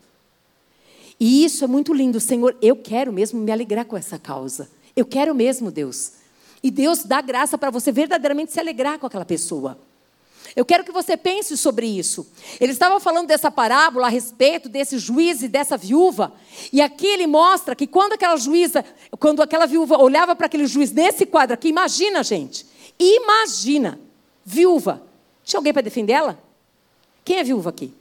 [1.18, 2.56] E isso é muito lindo, Senhor.
[2.62, 4.70] Eu quero mesmo me alegrar com essa causa.
[4.96, 6.12] Eu quero mesmo, Deus.
[6.62, 9.78] E Deus dá graça para você verdadeiramente se alegrar com aquela pessoa.
[10.56, 12.26] Eu quero que você pense sobre isso.
[12.60, 16.32] Ele estava falando dessa parábola a respeito desse juiz e dessa viúva.
[16.72, 18.84] E aqui ele mostra que quando aquela juíza,
[19.18, 22.66] quando aquela viúva olhava para aquele juiz nesse quadro aqui, imagina, gente.
[22.98, 24.00] Imagina.
[24.44, 25.02] Viúva.
[25.44, 26.42] Tinha alguém para defender ela?
[27.24, 27.92] Quem é viúva aqui?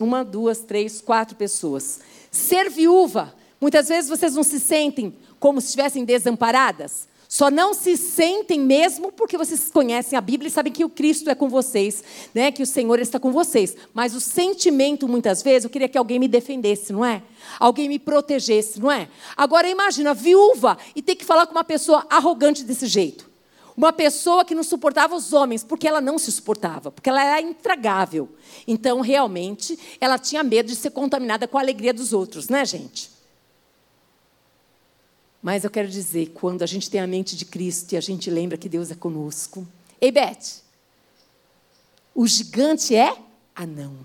[0.00, 2.00] Uma, duas, três, quatro pessoas.
[2.30, 3.34] Ser viúva.
[3.60, 7.08] Muitas vezes vocês não se sentem como se estivessem desamparadas.
[7.28, 11.30] Só não se sentem mesmo porque vocês conhecem a Bíblia e sabem que o Cristo
[11.30, 12.02] é com vocês,
[12.34, 12.50] né?
[12.50, 13.76] que o Senhor está com vocês.
[13.94, 17.22] Mas o sentimento, muitas vezes, eu queria que alguém me defendesse, não é?
[17.60, 19.08] Alguém me protegesse, não é?
[19.36, 23.29] Agora imagina, viúva, e ter que falar com uma pessoa arrogante desse jeito.
[23.80, 27.40] Uma pessoa que não suportava os homens, porque ela não se suportava, porque ela era
[27.40, 28.28] intragável.
[28.66, 33.10] Então, realmente, ela tinha medo de ser contaminada com a alegria dos outros, né, gente?
[35.42, 38.28] Mas eu quero dizer, quando a gente tem a mente de Cristo e a gente
[38.28, 39.66] lembra que Deus é conosco.
[39.98, 40.60] Ei, Beth,
[42.14, 43.16] o gigante é
[43.56, 43.96] anão.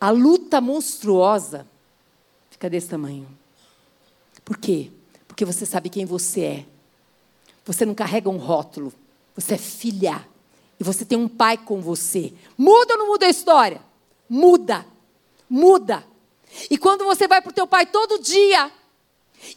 [0.00, 1.66] A luta monstruosa
[2.48, 3.26] fica desse tamanho.
[4.44, 4.92] Por quê?
[5.36, 6.64] Porque você sabe quem você é.
[7.66, 8.90] Você não carrega um rótulo.
[9.34, 10.26] Você é filha.
[10.80, 12.32] E você tem um pai com você.
[12.56, 13.82] Muda ou não muda a história?
[14.26, 14.86] Muda.
[15.46, 16.02] Muda.
[16.70, 18.72] E quando você vai para o teu pai todo dia,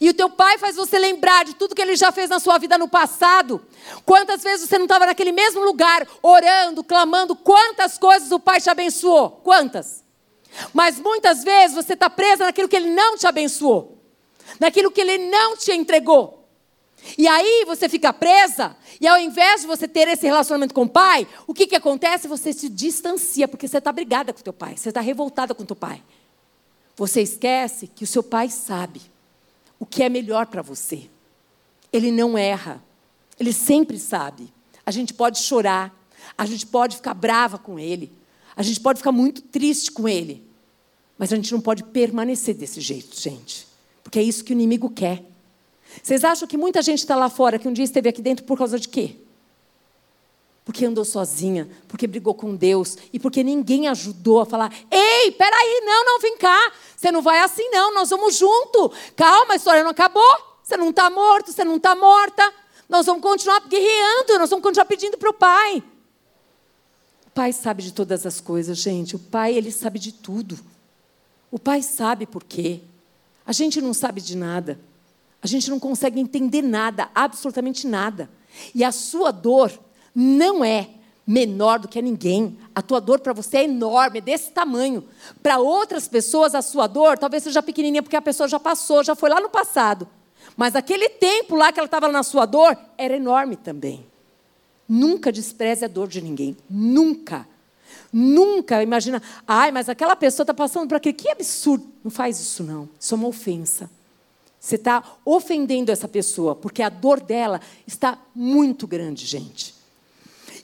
[0.01, 2.57] e o teu pai faz você lembrar de tudo que ele já fez na sua
[2.57, 3.65] vida no passado.
[4.05, 8.69] Quantas vezes você não estava naquele mesmo lugar, orando, clamando, quantas coisas o pai te
[8.69, 9.29] abençoou?
[9.45, 10.03] Quantas?
[10.73, 13.98] Mas muitas vezes você está presa naquilo que ele não te abençoou,
[14.59, 16.47] naquilo que ele não te entregou.
[17.17, 20.89] E aí você fica presa, e ao invés de você ter esse relacionamento com o
[20.89, 22.27] pai, o que, que acontece?
[22.27, 25.63] Você se distancia, porque você está brigada com o teu pai, você está revoltada com
[25.63, 26.03] o teu pai.
[26.95, 29.01] Você esquece que o seu pai sabe
[29.79, 31.09] o que é melhor para você.
[31.91, 32.83] Ele não erra.
[33.39, 34.53] Ele sempre sabe.
[34.85, 35.95] A gente pode chorar,
[36.37, 38.11] a gente pode ficar brava com ele,
[38.55, 40.43] a gente pode ficar muito triste com ele,
[41.17, 43.67] mas a gente não pode permanecer desse jeito, gente,
[44.09, 45.23] porque é isso que o inimigo quer.
[46.01, 48.57] Vocês acham que muita gente está lá fora que um dia esteve aqui dentro por
[48.57, 49.15] causa de quê?
[50.65, 55.81] porque andou sozinha, porque brigou com Deus e porque ninguém ajudou a falar: ei, peraí,
[55.83, 58.91] não, não, vem cá, você não vai assim, não, nós vamos junto.
[59.15, 60.23] Calma, a história não acabou,
[60.63, 62.53] você não está morto, você não está morta,
[62.87, 65.83] nós vamos continuar guerreando, nós vamos continuar pedindo para o Pai.
[67.25, 70.59] O Pai sabe de todas as coisas, gente, o Pai, ele sabe de tudo.
[71.49, 72.81] O Pai sabe por quê.
[73.49, 74.79] A gente não sabe de nada.
[75.41, 78.29] A gente não consegue entender nada, absolutamente nada.
[78.75, 79.71] E a sua dor,
[80.13, 80.87] não é
[81.25, 82.59] menor do que a ninguém.
[82.75, 85.03] A tua dor para você é enorme, é desse tamanho.
[85.41, 89.15] Para outras pessoas, a sua dor talvez seja pequenininha, porque a pessoa já passou, já
[89.15, 90.07] foi lá no passado.
[90.55, 94.05] Mas aquele tempo lá que ela estava na sua dor era enorme também.
[94.87, 96.55] Nunca despreze a dor de ninguém.
[96.69, 97.47] Nunca.
[98.11, 101.15] Nunca imagina, ai, mas aquela pessoa está passando por aquilo.
[101.15, 101.87] Que absurdo.
[102.03, 102.89] Não faz isso, não.
[102.99, 103.89] Isso é uma ofensa.
[104.59, 109.73] Você está ofendendo essa pessoa, porque a dor dela está muito grande, gente.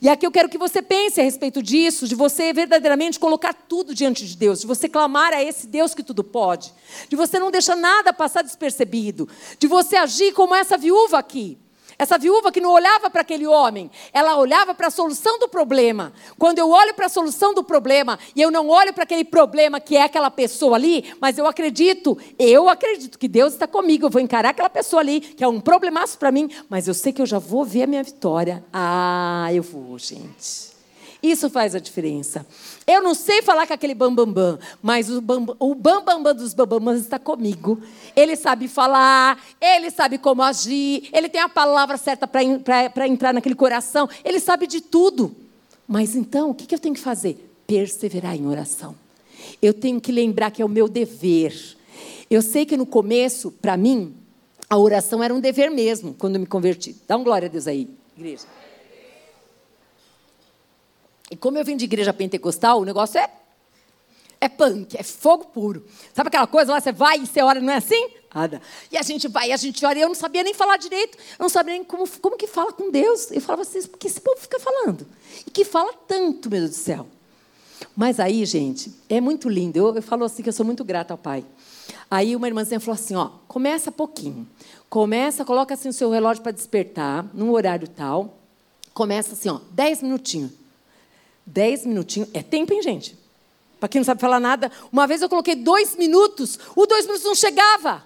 [0.02, 3.96] E aqui eu quero que você pense a respeito disso, de você verdadeiramente colocar tudo
[3.96, 6.74] diante de Deus, de você clamar a esse Deus que tudo pode,
[7.08, 11.58] de você não deixar nada passar despercebido, de você agir como essa viúva aqui.
[11.98, 16.14] Essa viúva que não olhava para aquele homem, ela olhava para a solução do problema.
[16.38, 19.80] Quando eu olho para a solução do problema e eu não olho para aquele problema
[19.80, 24.10] que é aquela pessoa ali, mas eu acredito, eu acredito que Deus está comigo, eu
[24.10, 27.22] vou encarar aquela pessoa ali, que é um problemaço para mim, mas eu sei que
[27.22, 28.64] eu já vou ver a minha vitória.
[28.74, 30.75] Ah, eu vou, gente.
[31.26, 32.46] Isso faz a diferença.
[32.86, 36.36] Eu não sei falar com aquele bambambam, bam, bam, mas o bambambam bam, bam, bam
[36.36, 37.82] dos bambambãs está comigo.
[38.16, 43.56] Ele sabe falar, ele sabe como agir, ele tem a palavra certa para entrar naquele
[43.56, 45.36] coração, ele sabe de tudo.
[45.88, 47.52] Mas então, o que, que eu tenho que fazer?
[47.66, 48.96] Perseverar em oração.
[49.60, 51.76] Eu tenho que lembrar que é o meu dever.
[52.30, 54.14] Eu sei que no começo, para mim,
[54.70, 56.96] a oração era um dever mesmo, quando eu me converti.
[57.08, 58.46] Dá um glória a Deus aí, igreja.
[61.30, 63.30] E como eu vim de igreja pentecostal, o negócio é
[64.40, 65.86] é punk, é fogo puro.
[66.14, 68.10] Sabe aquela coisa lá, você vai e você ora, não é assim?
[68.34, 68.62] Nada.
[68.92, 71.18] E a gente vai, e a gente ora, e eu não sabia nem falar direito,
[71.18, 73.32] eu não sabia nem como, como que fala com Deus.
[73.32, 75.08] Eu falava assim, por que esse povo fica falando?
[75.48, 77.08] E que fala tanto, meu Deus do céu.
[77.96, 79.78] Mas aí, gente, é muito lindo.
[79.78, 81.46] Eu, eu falo assim que eu sou muito grata ao Pai.
[82.12, 84.48] Aí uma irmãzinha falou assim, ó, começa pouquinho.
[84.90, 88.38] Começa, coloca assim o seu relógio para despertar, num horário tal.
[88.94, 90.52] Começa assim, ó, dez minutinhos.
[91.46, 92.30] Dez minutinhos.
[92.34, 93.18] É tempo, hein, gente?
[93.80, 97.26] Para quem não sabe falar nada, uma vez eu coloquei dois minutos, o dois minutos
[97.26, 98.04] não chegava.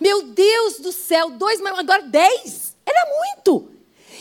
[0.00, 2.74] Meu Deus do céu, dois, agora dez.
[2.86, 3.68] Era muito.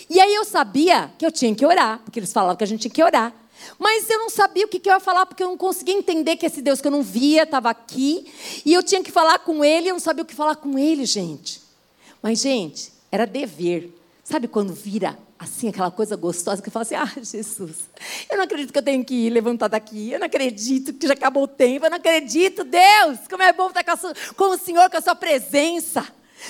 [0.09, 2.81] E aí eu sabia que eu tinha que orar, porque eles falavam que a gente
[2.81, 3.33] tinha que orar.
[3.79, 6.45] Mas eu não sabia o que, eu ia falar, porque eu não conseguia entender que
[6.45, 8.31] esse Deus que eu não via estava aqui.
[8.65, 11.05] E eu tinha que falar com ele, eu não sabia o que falar com ele,
[11.05, 11.61] gente.
[12.21, 13.91] Mas, gente, era dever.
[14.23, 17.89] Sabe quando vira assim, aquela coisa gostosa que fala assim: ah, Jesus,
[18.29, 21.13] eu não acredito que eu tenho que ir levantar daqui, eu não acredito que já
[21.13, 24.57] acabou o tempo, eu não acredito, Deus, como é bom estar com, sua, com o
[24.57, 26.07] Senhor, com a sua presença.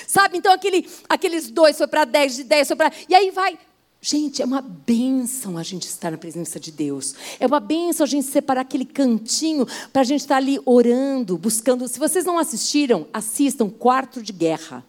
[0.08, 0.38] Sabe?
[0.38, 2.91] Então aquele, aqueles dois foi para dez, de dez foi para.
[3.08, 3.58] E aí vai.
[4.06, 7.15] Gente, é uma bênção a gente estar na presença de Deus.
[7.39, 11.88] É uma bênção a gente separar aquele cantinho para a gente estar ali orando, buscando.
[11.88, 14.84] Se vocês não assistiram, assistam Quarto de Guerra.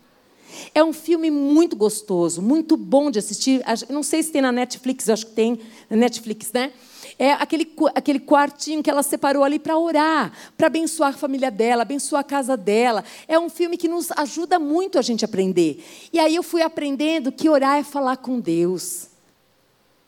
[0.74, 3.62] É um filme muito gostoso, muito bom de assistir.
[3.88, 6.72] Não sei se tem na Netflix, acho que tem na Netflix, né?
[7.18, 11.82] É aquele, aquele quartinho que ela separou ali para orar, para abençoar a família dela,
[11.82, 13.04] abençoar a casa dela.
[13.28, 15.84] É um filme que nos ajuda muito a gente aprender.
[16.12, 19.08] E aí eu fui aprendendo que orar é falar com Deus.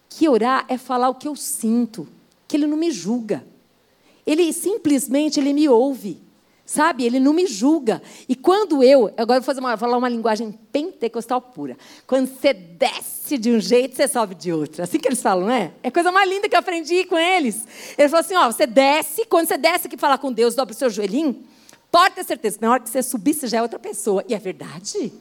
[0.09, 2.09] Que orar é falar o que eu sinto,
[2.49, 3.45] que Ele não me julga.
[4.27, 6.26] Ele simplesmente ele me ouve.
[6.67, 7.05] Sabe?
[7.05, 8.03] Ele não me julga.
[8.29, 11.79] E quando eu, agora vou fazer uma, falar uma linguagem pentecostal pura.
[12.09, 14.83] Quando você desce de um jeito, você sobe de outro.
[14.83, 15.73] Assim que eles falam, não é?
[15.81, 17.65] É a coisa mais linda que eu aprendi com eles.
[17.97, 20.77] Ele falou assim: ó, você desce, quando você desce aqui falar com Deus, dobra o
[20.77, 21.45] seu joelhinho,
[21.89, 24.25] pode ter certeza que na hora que você subir, você já é outra pessoa.
[24.29, 25.13] E é verdade.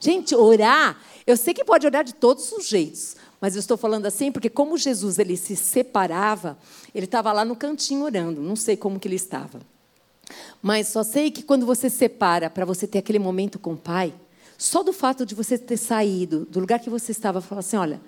[0.00, 4.06] Gente, orar, eu sei que pode orar de todos os jeitos, mas eu estou falando
[4.06, 6.56] assim porque como Jesus ele se separava,
[6.94, 9.60] ele estava lá no cantinho orando, não sei como que ele estava.
[10.60, 14.12] Mas só sei que quando você separa para você ter aquele momento com o pai,
[14.56, 18.00] só do fato de você ter saído do lugar que você estava, falar assim, olha,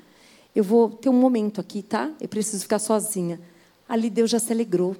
[0.54, 2.10] eu vou ter um momento aqui, tá?
[2.20, 3.40] Eu preciso ficar sozinha.
[3.88, 4.96] Ali Deus já se alegrou.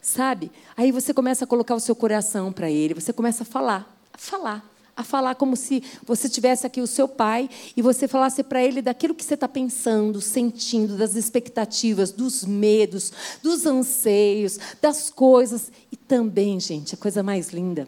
[0.00, 0.52] Sabe?
[0.76, 4.18] Aí você começa a colocar o seu coração para ele, você começa a falar, a
[4.18, 8.64] falar a falar como se você tivesse aqui o seu pai e você falasse para
[8.64, 15.70] ele daquilo que você está pensando, sentindo, das expectativas, dos medos, dos anseios, das coisas.
[15.92, 17.86] E também, gente, a coisa mais linda,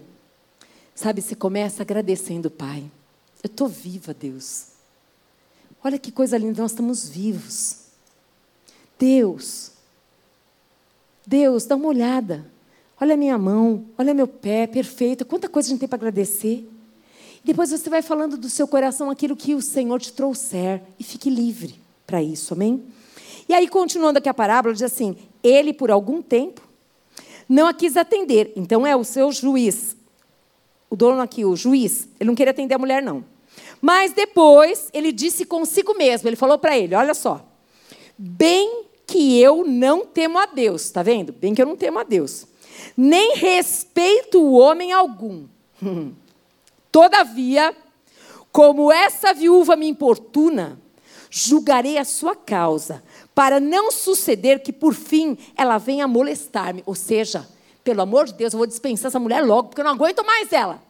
[0.95, 2.85] sabe, você começa agradecendo o Pai.
[3.43, 4.67] Eu estou viva, Deus.
[5.83, 7.87] Olha que coisa linda, nós estamos vivos.
[8.99, 9.71] Deus,
[11.27, 12.45] Deus, dá uma olhada.
[13.01, 15.25] Olha a minha mão, olha meu pé, perfeito.
[15.25, 16.69] Quanta coisa a gente tem para agradecer.
[17.45, 21.31] Depois você vai falando do seu coração aquilo que o Senhor te trouxer e fique
[21.31, 22.83] livre para isso, amém?
[23.49, 26.61] E aí, continuando aqui a parábola, diz assim: Ele, por algum tempo,
[27.49, 28.53] não a quis atender.
[28.55, 29.97] Então, é o seu juiz.
[30.91, 33.25] O dono aqui, o juiz, ele não queria atender a mulher, não.
[33.81, 37.47] Mas depois, ele disse consigo mesmo: Ele falou para ele: Olha só,
[38.17, 41.33] bem que eu não temo a Deus, está vendo?
[41.33, 42.47] Bem que eu não temo a Deus,
[42.95, 45.47] nem respeito o homem algum.
[46.91, 47.77] Todavia,
[48.51, 50.79] como essa viúva me importuna,
[51.31, 53.03] julgarei a sua causa,
[53.35, 56.83] para não suceder que por fim ela venha molestar-me.
[56.87, 57.49] Ou seja,
[57.85, 60.53] pelo amor de Deus, eu vou dispensar essa mulher logo, porque eu não aguento mais
[60.53, 60.83] ela.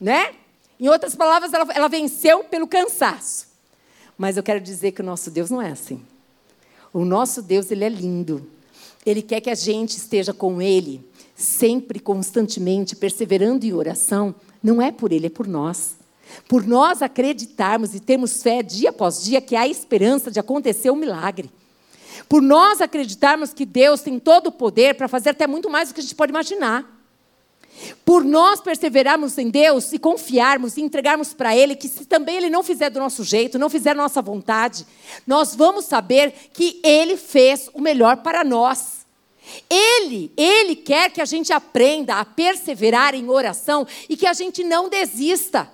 [0.00, 0.34] Né?
[0.78, 3.48] Em outras palavras, ela, ela venceu pelo cansaço.
[4.16, 6.02] Mas eu quero dizer que o nosso Deus não é assim.
[6.92, 8.50] O nosso Deus, ele é lindo.
[9.04, 14.90] Ele quer que a gente esteja com ele, sempre, constantemente, perseverando em oração, não é
[14.92, 15.96] por ele, é por nós.
[16.48, 20.96] Por nós acreditarmos e termos fé dia após dia que há esperança de acontecer um
[20.96, 21.50] milagre.
[22.28, 25.94] Por nós acreditarmos que Deus tem todo o poder para fazer até muito mais do
[25.94, 26.98] que a gente pode imaginar.
[28.04, 32.50] Por nós perseverarmos em Deus e confiarmos e entregarmos para Ele que, se também Ele
[32.50, 34.86] não fizer do nosso jeito, não fizer nossa vontade,
[35.26, 38.99] nós vamos saber que Ele fez o melhor para nós.
[39.68, 44.62] Ele, ele quer que a gente aprenda a perseverar em oração e que a gente
[44.64, 45.70] não desista.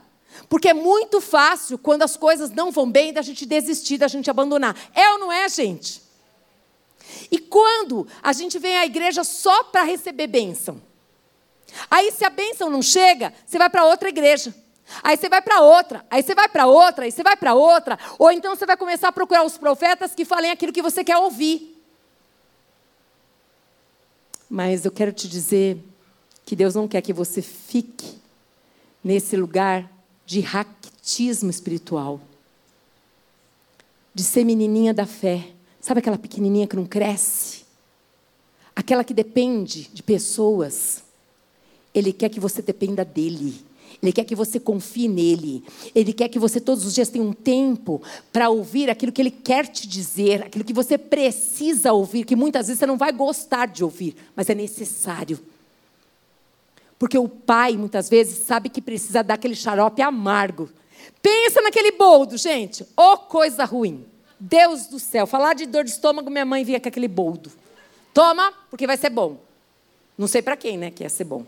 [0.48, 4.30] Porque é muito fácil, quando as coisas não vão bem, da gente desistir, da gente
[4.30, 4.76] abandonar.
[4.94, 6.02] É ou não é, gente?
[7.30, 10.80] E quando a gente vem à igreja só para receber bênção?
[11.90, 14.54] Aí, se a bênção não chega, você vai para outra igreja.
[15.02, 17.98] Aí você vai para outra, aí você vai para outra, aí você vai para outra,
[18.18, 21.16] ou então você vai começar a procurar os profetas que falem aquilo que você quer
[21.16, 21.75] ouvir.
[24.48, 25.78] Mas eu quero te dizer
[26.44, 28.14] que Deus não quer que você fique
[29.02, 29.90] nesse lugar
[30.24, 32.20] de raquitismo espiritual,
[34.14, 35.48] de ser menininha da fé.
[35.80, 37.64] Sabe aquela pequenininha que não cresce?
[38.74, 41.02] Aquela que depende de pessoas.
[41.94, 43.64] Ele quer que você dependa dele.
[44.02, 45.64] Ele quer que você confie nele.
[45.94, 49.30] Ele quer que você todos os dias tenha um tempo para ouvir aquilo que ele
[49.30, 53.66] quer te dizer, aquilo que você precisa ouvir, que muitas vezes você não vai gostar
[53.66, 55.38] de ouvir, mas é necessário.
[56.98, 60.70] Porque o pai, muitas vezes, sabe que precisa dar aquele xarope amargo.
[61.20, 62.82] Pensa naquele boldo, gente.
[62.96, 64.04] Ô oh, coisa ruim.
[64.38, 65.26] Deus do céu.
[65.26, 67.50] Falar de dor de estômago, minha mãe vinha com aquele boldo.
[68.14, 69.38] Toma, porque vai ser bom.
[70.16, 71.44] Não sei para quem, né, que ia ser bom.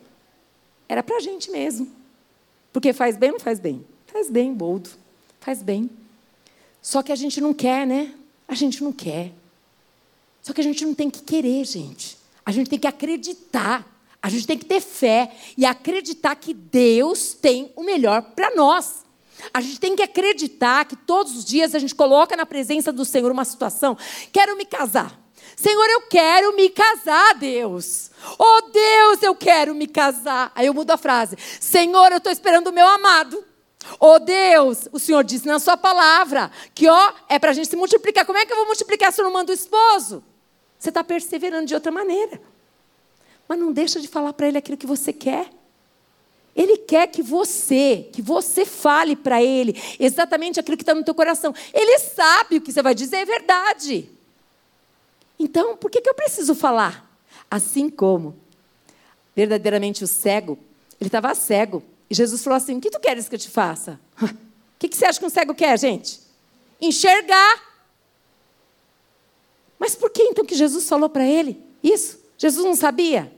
[0.89, 1.98] Era para a gente mesmo.
[2.79, 3.85] Porque faz bem ou não faz bem?
[4.07, 4.89] Faz bem, boldo.
[5.41, 5.91] Faz bem.
[6.81, 8.15] Só que a gente não quer, né?
[8.47, 9.33] A gente não quer.
[10.41, 12.17] Só que a gente não tem que querer, gente.
[12.47, 13.85] A gente tem que acreditar.
[14.23, 19.05] A gente tem que ter fé e acreditar que Deus tem o melhor para nós.
[19.53, 23.05] A gente tem que acreditar que todos os dias a gente coloca na presença do
[23.05, 23.99] Senhor uma situação.
[24.33, 25.21] Quero me casar.
[25.57, 28.11] Senhor, eu quero me casar, Deus.
[28.39, 30.53] Oh, Deus, eu quero me casar.
[30.55, 31.37] Aí eu mudo a frase.
[31.61, 33.45] Senhor, eu estou esperando o meu amado.
[33.99, 37.77] Oh Deus, o Senhor disse na sua palavra que ó, é para a gente se
[37.77, 38.27] multiplicar.
[38.27, 40.23] Como é que eu vou multiplicar se eu não mando o esposo?
[40.79, 42.41] Você está perseverando de outra maneira.
[43.49, 45.49] Mas não deixa de falar para ele aquilo que você quer.
[46.55, 51.15] Ele quer que você, que você fale para ele exatamente aquilo que está no teu
[51.15, 51.55] coração.
[51.73, 54.11] Ele sabe o que você vai dizer, é verdade.
[55.39, 57.09] Então, por que, que eu preciso falar?
[57.51, 58.37] Assim como,
[59.35, 60.59] verdadeiramente, o cego,
[61.01, 61.83] ele estava cego.
[62.11, 64.01] E Jesus falou assim: O que tu queres que eu te faça?
[64.77, 66.21] O que, que você acha que um cego quer, gente?
[66.81, 67.65] Enxergar.
[69.77, 72.21] Mas por que então que Jesus falou para ele isso?
[72.37, 73.33] Jesus não sabia?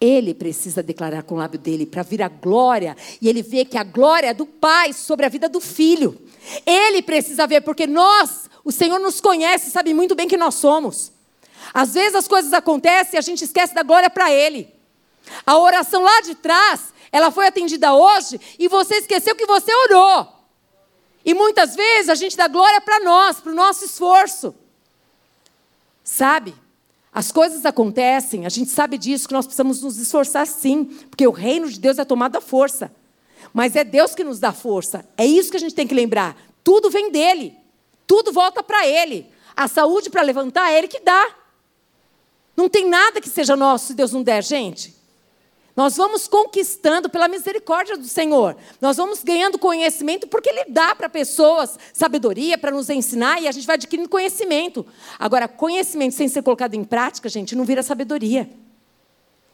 [0.00, 3.76] Ele precisa declarar com o lábio dele para vir a glória e ele vê que
[3.76, 6.18] a glória é do Pai sobre a vida do filho.
[6.64, 11.12] Ele precisa ver, porque nós, o Senhor nos conhece, sabe muito bem que nós somos.
[11.74, 14.72] Às vezes as coisas acontecem e a gente esquece da glória para Ele.
[15.46, 20.26] A oração lá de trás, ela foi atendida hoje e você esqueceu que você orou.
[21.22, 24.54] E muitas vezes a gente dá glória para nós, para o nosso esforço.
[26.02, 26.54] Sabe?
[27.12, 31.32] As coisas acontecem, a gente sabe disso, que nós precisamos nos esforçar sim, porque o
[31.32, 32.92] reino de Deus é tomado à força.
[33.52, 35.04] Mas é Deus que nos dá força.
[35.16, 36.36] É isso que a gente tem que lembrar.
[36.62, 37.56] Tudo vem dele.
[38.06, 39.26] Tudo volta para ele.
[39.56, 41.34] A saúde para levantar é ele que dá.
[42.56, 44.94] Não tem nada que seja nosso se Deus não der, gente.
[45.80, 48.54] Nós vamos conquistando pela misericórdia do Senhor.
[48.82, 53.50] Nós vamos ganhando conhecimento porque Ele dá para pessoas sabedoria para nos ensinar e a
[53.50, 54.84] gente vai adquirindo conhecimento.
[55.18, 58.50] Agora, conhecimento sem ser colocado em prática, gente, não vira sabedoria.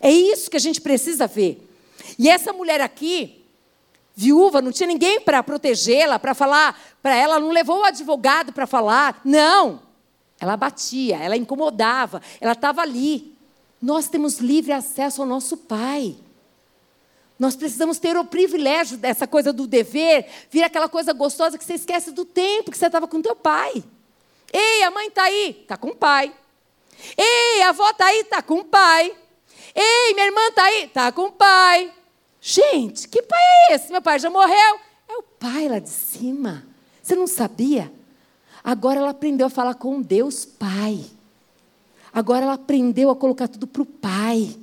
[0.01, 1.65] É isso que a gente precisa ver.
[2.19, 3.45] E essa mulher aqui,
[4.13, 8.67] viúva, não tinha ninguém para protegê-la, para falar para ela, não levou o advogado para
[8.67, 9.21] falar.
[9.25, 9.81] Não.
[10.41, 13.36] Ela batia, ela incomodava, ela estava ali.
[13.81, 16.17] Nós temos livre acesso ao nosso Pai.
[17.39, 21.75] Nós precisamos ter o privilégio dessa coisa do dever, vir aquela coisa gostosa que você
[21.75, 23.85] esquece do tempo que você estava com teu pai.
[24.51, 25.59] Ei, a mãe está aí?
[25.61, 26.35] Está com o pai.
[27.17, 28.21] Ei, a avó está aí?
[28.21, 29.15] Está com o pai.
[29.75, 30.85] Ei, minha irmã está aí?
[30.85, 31.93] Está com o pai.
[32.41, 33.93] Gente, que pai é esse?
[33.93, 34.81] Meu pai já morreu.
[35.09, 36.65] É o pai lá de cima.
[37.03, 37.93] Você não sabia?
[38.65, 41.05] Agora ela aprendeu a falar com Deus Pai.
[42.17, 44.57] Agora ela aprendeu a colocar tudo para o Pai.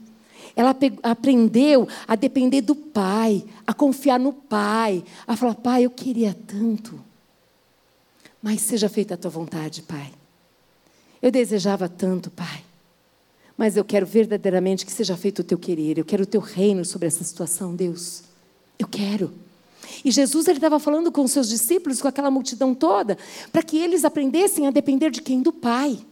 [0.55, 6.35] Ela aprendeu a depender do Pai, a confiar no Pai, a falar: Pai, eu queria
[6.47, 6.99] tanto,
[8.41, 10.11] mas seja feita a tua vontade, Pai.
[11.21, 12.63] Eu desejava tanto, Pai,
[13.55, 15.99] mas eu quero verdadeiramente que seja feito o teu querer.
[15.99, 18.23] Eu quero o teu reino sobre essa situação, Deus.
[18.79, 19.31] Eu quero.
[20.03, 23.15] E Jesus ele estava falando com os seus discípulos, com aquela multidão toda,
[23.51, 25.43] para que eles aprendessem a depender de quem?
[25.43, 26.03] Do Pai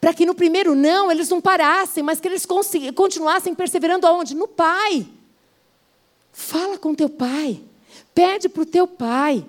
[0.00, 2.46] para que no primeiro não eles não parassem, mas que eles
[2.94, 4.34] continuassem perseverando aonde?
[4.34, 5.06] No Pai.
[6.32, 7.60] Fala com teu Pai.
[8.14, 9.44] Pede para o teu Pai.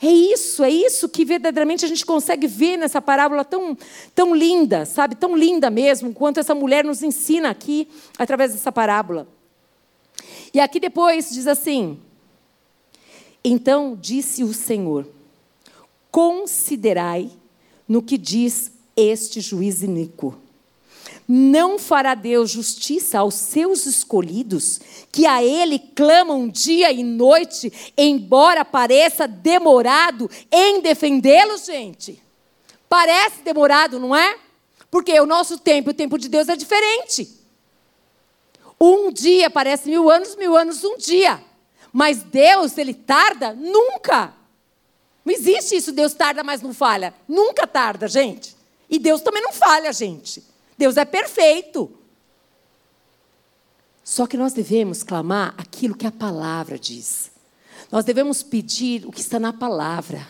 [0.00, 3.76] É isso, é isso que verdadeiramente a gente consegue ver nessa parábola tão,
[4.14, 5.14] tão linda, sabe?
[5.14, 7.88] Tão linda mesmo, quanto essa mulher nos ensina aqui
[8.18, 9.26] através dessa parábola.
[10.52, 11.98] E aqui depois diz assim:
[13.42, 15.08] Então disse o Senhor:
[16.10, 17.30] Considerai
[17.88, 20.36] no que diz este juiz iníquo.
[21.28, 24.80] Não fará Deus justiça aos seus escolhidos,
[25.10, 32.22] que a Ele clamam dia e noite, embora pareça demorado em defendê-los, gente?
[32.88, 34.38] Parece demorado, não é?
[34.90, 37.28] Porque o nosso tempo e o tempo de Deus é diferente.
[38.80, 41.42] Um dia parece mil anos, mil anos um dia.
[41.92, 43.52] Mas Deus, ele tarda?
[43.52, 44.32] Nunca.
[45.24, 47.12] Não existe isso, Deus tarda, mas não falha.
[47.26, 48.55] Nunca tarda, gente.
[48.88, 50.42] E Deus também não falha, gente.
[50.76, 51.90] Deus é perfeito.
[54.04, 57.30] Só que nós devemos clamar aquilo que a palavra diz.
[57.90, 60.26] Nós devemos pedir o que está na palavra.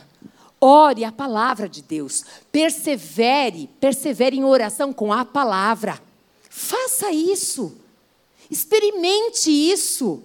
[0.61, 2.25] Ore a palavra de Deus.
[2.51, 6.01] Persevere, persevere em oração com a palavra.
[6.49, 7.77] Faça isso.
[8.51, 10.23] Experimente isso.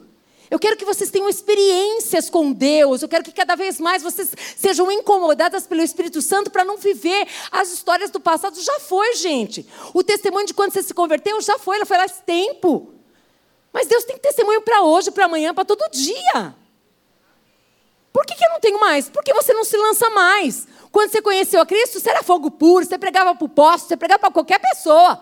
[0.51, 3.01] Eu quero que vocês tenham experiências com Deus.
[3.01, 7.25] Eu quero que cada vez mais vocês sejam incomodadas pelo Espírito Santo para não viver
[7.49, 8.61] as histórias do passado.
[8.61, 9.65] Já foi, gente.
[9.93, 12.93] O testemunho de quando você se converteu já foi, ela foi esse tempo.
[13.71, 16.53] Mas Deus tem testemunho para hoje, para amanhã, para todo dia.
[18.11, 19.09] Por que, que eu não tenho mais?
[19.09, 20.67] Porque você não se lança mais.
[20.91, 23.95] Quando você conheceu a Cristo, você era fogo puro, você pregava para o posto, você
[23.95, 25.17] pregava para qualquer pessoa.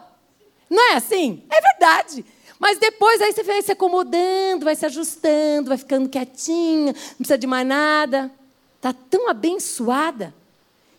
[0.67, 1.43] Não é assim?
[1.51, 2.25] É verdade.
[2.59, 7.37] Mas depois aí você vai se acomodando, vai se ajustando, vai ficando quietinha, não precisa
[7.37, 8.29] de mais nada.
[8.75, 10.35] Está tão abençoada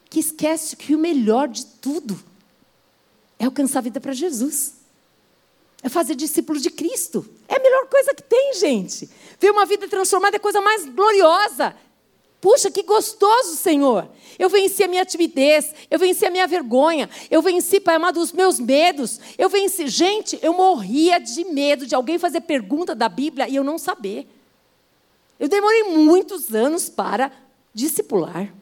[0.08, 2.18] que esquece que o melhor de tudo
[3.38, 4.74] é alcançar a vida para Jesus.
[5.82, 7.26] É fazer discípulo de Cristo.
[7.46, 9.08] É a melhor coisa que tem, gente.
[9.38, 11.74] Ver uma vida transformada é a coisa mais gloriosa.
[12.40, 14.08] Puxa, que gostoso, Senhor.
[14.38, 18.32] Eu venci a minha timidez, eu venci a minha vergonha, eu venci, Pai amado, os
[18.32, 19.20] meus medos.
[19.36, 19.86] Eu venci.
[19.88, 24.26] Gente, eu morria de medo de alguém fazer pergunta da Bíblia e eu não saber.
[25.38, 27.30] Eu demorei muitos anos para
[27.74, 28.52] discipular.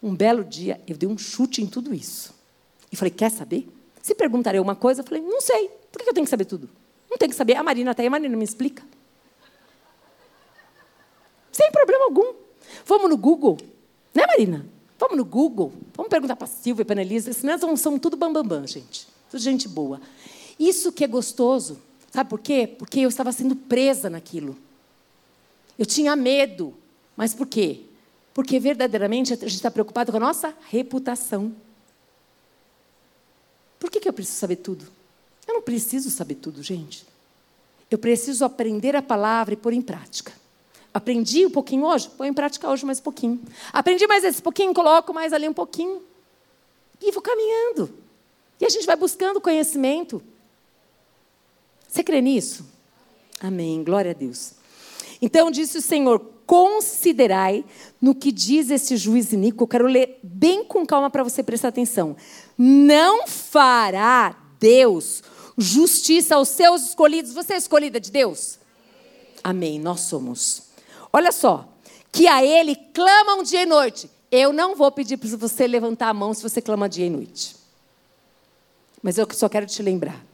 [0.00, 2.32] Um belo dia, eu dei um chute em tudo isso.
[2.92, 3.68] E falei: quer saber?
[4.00, 5.68] Se perguntarem alguma coisa, eu falei: não sei.
[5.90, 6.70] Por que eu tenho que saber tudo?
[7.10, 7.56] Não tenho que saber.
[7.56, 8.84] A Marina está aí, a Marina me explica.
[11.56, 12.34] Sem problema algum.
[12.84, 13.56] Vamos no Google.
[14.12, 14.66] Né, Marina?
[14.98, 15.72] Vamos no Google.
[15.94, 17.32] Vamos perguntar para a Silvia e para a Elisa.
[17.32, 19.08] Senão são, são tudo bambambam, bam, bam, gente.
[19.30, 19.98] Tudo gente boa.
[20.58, 21.80] Isso que é gostoso.
[22.10, 22.66] Sabe por quê?
[22.66, 24.54] Porque eu estava sendo presa naquilo.
[25.78, 26.74] Eu tinha medo.
[27.16, 27.80] Mas por quê?
[28.34, 31.54] Porque verdadeiramente a gente está preocupado com a nossa reputação.
[33.80, 34.86] Por que, que eu preciso saber tudo?
[35.48, 37.06] Eu não preciso saber tudo, gente.
[37.90, 40.32] Eu preciso aprender a palavra e pôr em prática.
[40.96, 43.38] Aprendi um pouquinho hoje, põe em prática hoje mais um pouquinho.
[43.70, 46.02] Aprendi mais esse pouquinho, coloco mais ali um pouquinho.
[47.02, 47.92] E vou caminhando.
[48.58, 50.22] E a gente vai buscando conhecimento.
[51.86, 52.64] Você crê nisso?
[53.38, 53.84] Amém.
[53.84, 54.54] Glória a Deus.
[55.20, 57.62] Então disse o Senhor: considerai
[58.00, 59.64] no que diz esse juiz iníquo.
[59.64, 62.16] Eu quero ler bem com calma para você prestar atenção.
[62.56, 65.22] Não fará Deus
[65.58, 67.34] justiça aos seus escolhidos.
[67.34, 68.58] Você é escolhida de Deus?
[69.44, 69.78] Amém.
[69.78, 70.65] Nós somos.
[71.12, 71.68] Olha só,
[72.12, 74.10] que a Ele clamam dia e noite.
[74.30, 77.56] Eu não vou pedir para você levantar a mão se você clama dia e noite.
[79.02, 80.24] Mas eu só quero te lembrar.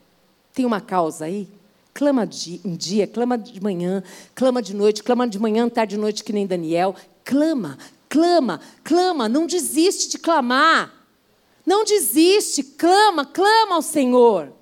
[0.54, 1.48] Tem uma causa aí?
[1.94, 4.02] Clama de um dia, clama de manhã,
[4.34, 6.94] clama de noite, clama de manhã, tarde de noite, que nem Daniel.
[7.24, 7.76] Clama,
[8.08, 9.28] clama, clama.
[9.28, 10.92] Não desiste de clamar.
[11.66, 14.52] Não desiste, clama, clama ao Senhor.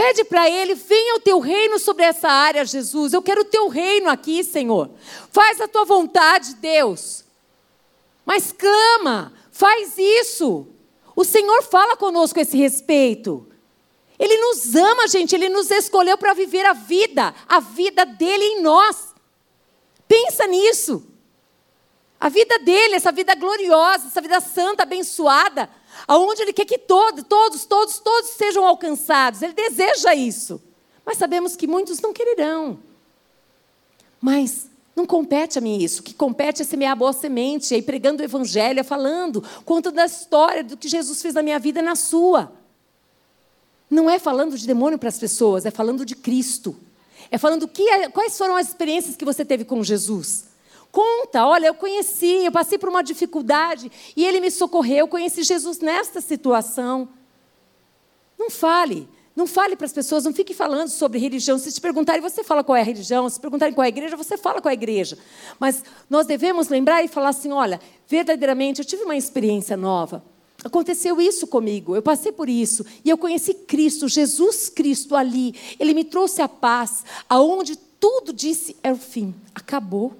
[0.00, 3.12] Pede para Ele, venha o teu reino sobre essa área, Jesus.
[3.12, 4.88] Eu quero o teu reino aqui, Senhor.
[5.30, 7.22] Faz a tua vontade, Deus.
[8.24, 10.66] Mas clama, faz isso.
[11.14, 13.46] O Senhor fala conosco a esse respeito.
[14.18, 18.62] Ele nos ama, gente, Ele nos escolheu para viver a vida, a vida dele em
[18.62, 19.12] nós.
[20.08, 21.06] Pensa nisso.
[22.18, 25.68] A vida dele, essa vida gloriosa, essa vida santa, abençoada,
[26.06, 29.42] aonde Ele quer que todos, todos, todos, todos sejam alcançados.
[29.42, 30.60] Ele deseja isso.
[31.04, 32.78] Mas sabemos que muitos não quererão.
[34.20, 36.00] Mas não compete a mim isso.
[36.00, 39.98] O que compete é semear a boa semente, é pregando o evangelho, é falando, contando
[39.98, 42.52] a história do que Jesus fez na minha vida e na sua.
[43.88, 46.76] Não é falando de demônio para as pessoas, é falando de Cristo.
[47.30, 50.49] É falando que, é, quais foram as experiências que você teve com Jesus.
[50.92, 55.42] Conta, olha, eu conheci, eu passei por uma dificuldade e ele me socorreu, eu conheci
[55.42, 57.08] Jesus nesta situação.
[58.36, 61.58] Não fale, não fale para as pessoas, não fique falando sobre religião.
[61.58, 63.28] Se te perguntarem, você fala qual é a religião.
[63.28, 65.16] Se perguntarem qual é a igreja, você fala qual é a igreja.
[65.58, 70.24] Mas nós devemos lembrar e falar assim: olha, verdadeiramente eu tive uma experiência nova.
[70.62, 75.54] Aconteceu isso comigo, eu passei por isso e eu conheci Cristo, Jesus Cristo ali.
[75.78, 80.14] Ele me trouxe a paz, aonde tudo disse é o fim, acabou.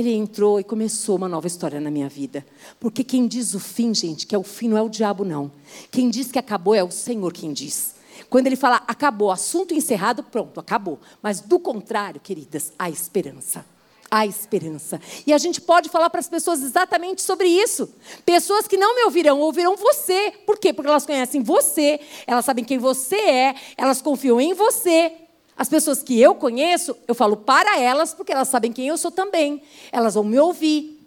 [0.00, 2.44] Ele entrou e começou uma nova história na minha vida.
[2.80, 5.52] Porque quem diz o fim, gente, que é o fim, não é o diabo, não.
[5.90, 7.94] Quem diz que acabou é o Senhor quem diz.
[8.30, 10.98] Quando ele fala acabou, assunto encerrado, pronto, acabou.
[11.22, 13.64] Mas do contrário, queridas, há esperança.
[14.10, 15.00] Há esperança.
[15.26, 17.92] E a gente pode falar para as pessoas exatamente sobre isso.
[18.24, 20.32] Pessoas que não me ouvirão, ouvirão você.
[20.46, 20.72] Por quê?
[20.72, 25.12] Porque elas conhecem você, elas sabem quem você é, elas confiam em você.
[25.60, 29.10] As pessoas que eu conheço, eu falo para elas, porque elas sabem quem eu sou
[29.10, 29.60] também.
[29.92, 31.06] Elas vão me ouvir.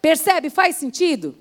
[0.00, 0.48] Percebe?
[0.48, 1.34] Faz sentido?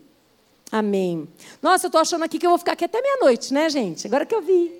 [0.69, 1.29] Amém.
[1.61, 4.05] Nossa, eu estou achando aqui que eu vou ficar aqui até meia-noite, né, gente?
[4.05, 4.77] Agora que eu vi.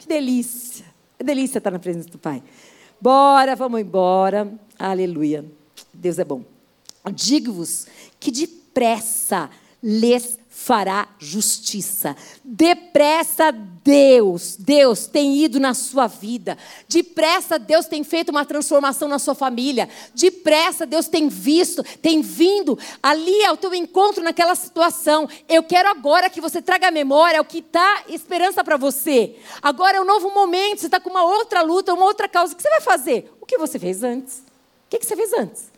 [0.00, 0.84] Que delícia.
[1.16, 2.42] É delícia estar na presença do Pai.
[3.00, 4.52] Bora, vamos embora.
[4.76, 5.44] Aleluia.
[5.94, 6.42] Deus é bom.
[7.12, 7.86] Digo-vos
[8.18, 9.48] que depressa
[9.80, 12.14] lhes fará justiça.
[12.44, 16.58] Depressa Deus, Deus tem ido na sua vida.
[16.86, 19.88] Depressa Deus tem feito uma transformação na sua família.
[20.14, 25.26] Depressa Deus tem visto, tem vindo ali ao teu encontro naquela situação.
[25.48, 29.36] Eu quero agora que você traga a memória o que está esperança para você.
[29.62, 32.52] Agora é um novo momento, você está com uma outra luta, uma outra causa.
[32.52, 33.32] O que você vai fazer?
[33.40, 34.40] O que você fez antes?
[34.86, 35.72] O que você fez antes?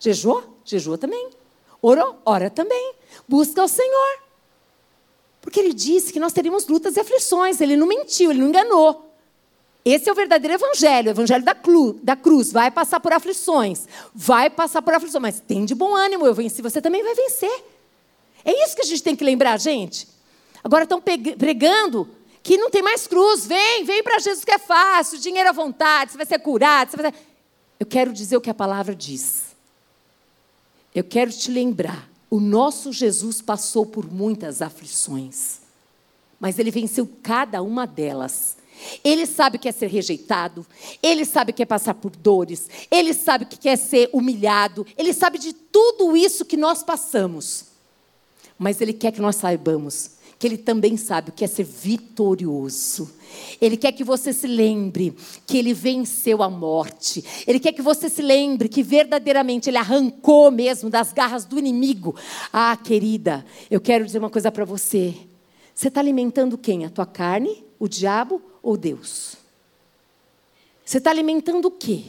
[0.00, 0.58] Jejuou?
[0.64, 1.30] Jejuou também.
[1.80, 2.20] Orou?
[2.26, 2.97] Ora também.
[3.26, 4.18] Busca o Senhor.
[5.40, 7.60] Porque ele disse que nós teríamos lutas e aflições.
[7.60, 9.08] Ele não mentiu, ele não enganou.
[9.84, 11.56] Esse é o verdadeiro evangelho, o evangelho da,
[12.02, 12.52] da cruz.
[12.52, 13.86] Vai passar por aflições.
[14.14, 15.22] Vai passar por aflições.
[15.22, 17.64] Mas tem de bom ânimo, eu venci, você também vai vencer.
[18.44, 20.06] É isso que a gente tem que lembrar, gente.
[20.62, 22.08] Agora estão pregando
[22.42, 23.46] que não tem mais cruz.
[23.46, 26.90] Vem, vem para Jesus que é fácil, dinheiro à vontade, você vai ser curado.
[26.90, 27.18] Você vai ser...
[27.80, 29.56] Eu quero dizer o que a palavra diz.
[30.94, 35.60] Eu quero te lembrar: o nosso Jesus passou por muitas aflições,
[36.38, 38.56] mas ele venceu cada uma delas.
[39.02, 40.64] Ele sabe o que é ser rejeitado,
[41.02, 44.86] ele sabe o que é passar por dores, ele sabe o que é ser humilhado,
[44.96, 47.64] ele sabe de tudo isso que nós passamos.
[48.56, 53.10] Mas ele quer que nós saibamos que ele também sabe o que é ser vitorioso.
[53.60, 57.24] Ele quer que você se lembre que ele venceu a morte.
[57.46, 62.14] Ele quer que você se lembre que verdadeiramente ele arrancou mesmo das garras do inimigo.
[62.52, 65.14] Ah, querida, eu quero dizer uma coisa para você.
[65.74, 66.84] Você está alimentando quem?
[66.84, 69.36] A tua carne, o diabo ou Deus?
[70.84, 72.04] Você está alimentando o quê?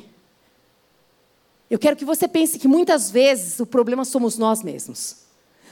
[1.68, 5.29] Eu quero que você pense que muitas vezes o problema somos nós mesmos.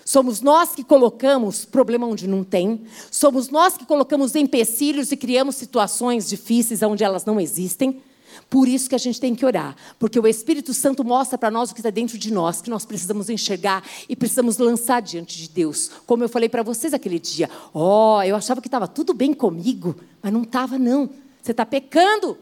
[0.08, 2.86] Somos nós que colocamos problema onde não tem.
[3.12, 8.02] Somos nós que colocamos empecilhos e criamos situações difíceis onde elas não existem.
[8.50, 11.72] Por isso que a gente tem que orar, porque o Espírito Santo mostra para nós
[11.72, 15.50] o que está dentro de nós, que nós precisamos enxergar e precisamos lançar diante de
[15.50, 15.92] Deus.
[16.06, 19.34] Como eu falei para vocês aquele dia, ó, oh, eu achava que estava tudo bem
[19.34, 21.10] comigo, mas não estava não.
[21.42, 22.38] Você está pecando.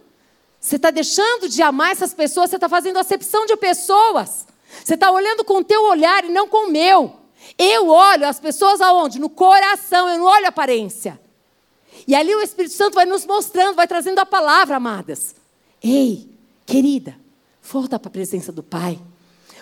[0.59, 4.45] Você está deixando de amar essas pessoas, você está fazendo acepção de pessoas.
[4.83, 7.24] Você está olhando com o teu olhar e não com o meu.
[7.57, 9.19] Eu olho as pessoas aonde?
[9.19, 11.19] No coração, eu não olho a aparência.
[12.07, 15.35] E ali o Espírito Santo vai nos mostrando, vai trazendo a palavra, amadas.
[15.81, 16.29] Ei,
[16.65, 17.15] querida,
[17.61, 18.99] volta para a presença do Pai.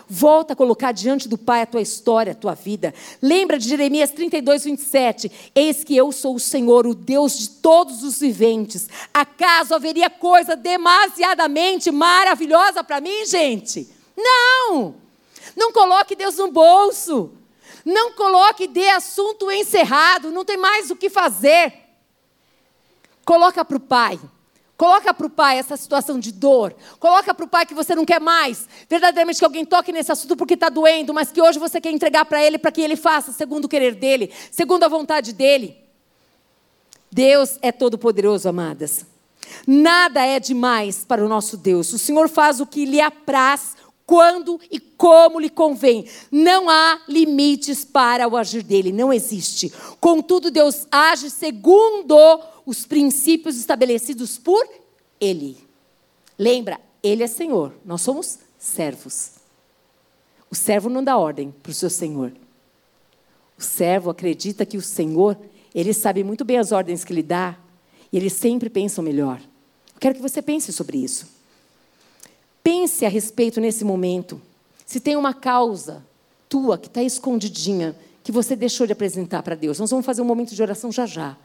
[0.10, 2.94] Volta a colocar diante do Pai a tua história, a tua vida.
[3.22, 5.32] Lembra de Jeremias 32, 27.
[5.56, 8.90] Eis que eu sou o Senhor, o Deus de todos os viventes.
[9.14, 13.88] Acaso haveria coisa demasiadamente maravilhosa para mim, gente?
[14.16, 14.96] Não!
[15.56, 17.32] Não coloque Deus no bolso.
[17.86, 21.74] Não coloque de assunto encerrado, não tem mais o que fazer.
[23.26, 24.20] Coloca para o pai.
[24.76, 26.76] Coloca para o pai essa situação de dor.
[27.00, 28.68] Coloca para o pai que você não quer mais.
[28.90, 32.26] Verdadeiramente que alguém toque nesse assunto porque está doendo, mas que hoje você quer entregar
[32.26, 35.78] para ele para que ele faça segundo o querer dele, segundo a vontade dele.
[37.12, 39.06] Deus é todo-poderoso, amadas.
[39.68, 41.94] Nada é demais para o nosso Deus.
[41.94, 43.76] O Senhor faz o que lhe apraz
[44.06, 46.06] quando e como lhe convém.
[46.32, 49.72] Não há limites para o agir dele, não existe.
[50.00, 52.16] Contudo, Deus age segundo
[52.66, 54.68] os princípios estabelecidos por
[55.20, 55.58] ele.
[56.38, 59.32] Lembra, ele é Senhor, nós somos servos.
[60.50, 62.32] O servo não dá ordem para o seu Senhor.
[63.58, 65.38] O servo acredita que o Senhor,
[65.74, 67.58] ele sabe muito bem as ordens que lhe dá
[68.12, 69.40] e ele sempre pensa o melhor.
[69.94, 71.28] Eu quero que você pense sobre isso.
[72.64, 74.42] Pense a respeito nesse momento.
[74.86, 76.04] Se tem uma causa
[76.48, 79.80] tua que está escondidinha, que você deixou de apresentar para Deus.
[79.80, 81.36] Nós vamos fazer um momento de oração já já.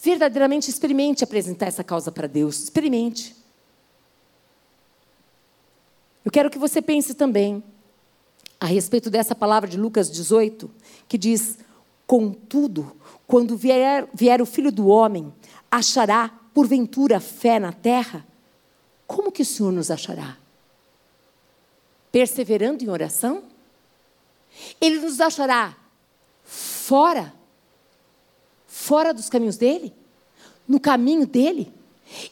[0.00, 2.62] Verdadeiramente experimente apresentar essa causa para Deus.
[2.64, 3.34] Experimente.
[6.24, 7.62] Eu quero que você pense também
[8.60, 10.70] a respeito dessa palavra de Lucas 18,
[11.08, 11.58] que diz:
[12.06, 12.94] Contudo,
[13.26, 15.32] quando vier, vier o filho do homem,
[15.70, 18.26] achará porventura fé na terra?
[19.08, 20.36] Como que o Senhor nos achará?
[22.10, 23.42] perseverando em oração?
[24.80, 25.76] Ele nos achará
[26.44, 27.32] fora,
[28.66, 29.94] fora dos caminhos dele?
[30.66, 31.72] No caminho dele?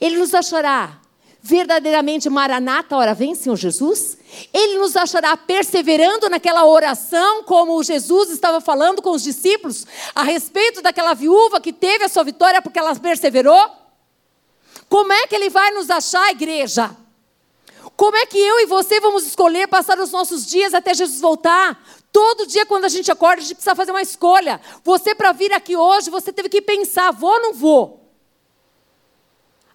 [0.01, 1.01] Ele nos achará
[1.41, 4.19] verdadeiramente Maranata, ora vem, Senhor Jesus?
[4.53, 10.83] Ele nos achará perseverando naquela oração, como Jesus estava falando com os discípulos, a respeito
[10.83, 13.86] daquela viúva que teve a sua vitória porque ela perseverou?
[14.89, 16.97] Como é que ele vai nos achar, igreja?
[17.97, 21.83] Como é que eu e você vamos escolher passar os nossos dias até Jesus voltar?
[22.13, 24.61] Todo dia, quando a gente acorda, a gente precisa fazer uma escolha.
[24.85, 28.11] Você, para vir aqui hoje, você teve que pensar: vou ou não vou?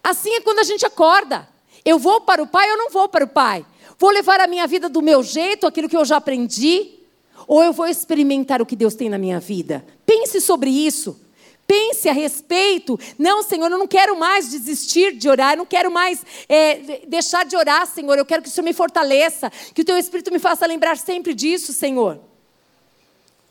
[0.04, 1.48] Assim é quando a gente acorda.
[1.86, 3.66] Eu vou para o Pai ou não vou para o Pai?
[3.98, 7.00] Vou levar a minha vida do meu jeito, aquilo que eu já aprendi?
[7.48, 9.86] Ou eu vou experimentar o que Deus tem na minha vida?
[10.06, 11.21] Pense sobre isso.
[11.72, 13.00] Pense a respeito.
[13.18, 17.46] Não, Senhor, eu não quero mais desistir de orar, eu não quero mais é, deixar
[17.46, 18.18] de orar, Senhor.
[18.18, 21.34] Eu quero que o Senhor me fortaleça, que o Teu Espírito me faça lembrar sempre
[21.34, 22.20] disso, Senhor.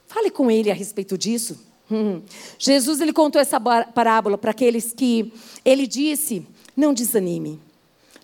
[0.07, 1.59] Fale com Ele a respeito disso.
[1.91, 2.21] Hum.
[2.59, 5.33] Jesus ele contou essa parábola para aqueles que
[5.65, 6.47] ele disse:
[6.77, 7.59] não desanime.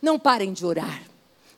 [0.03, 1.05] Não parem de orar.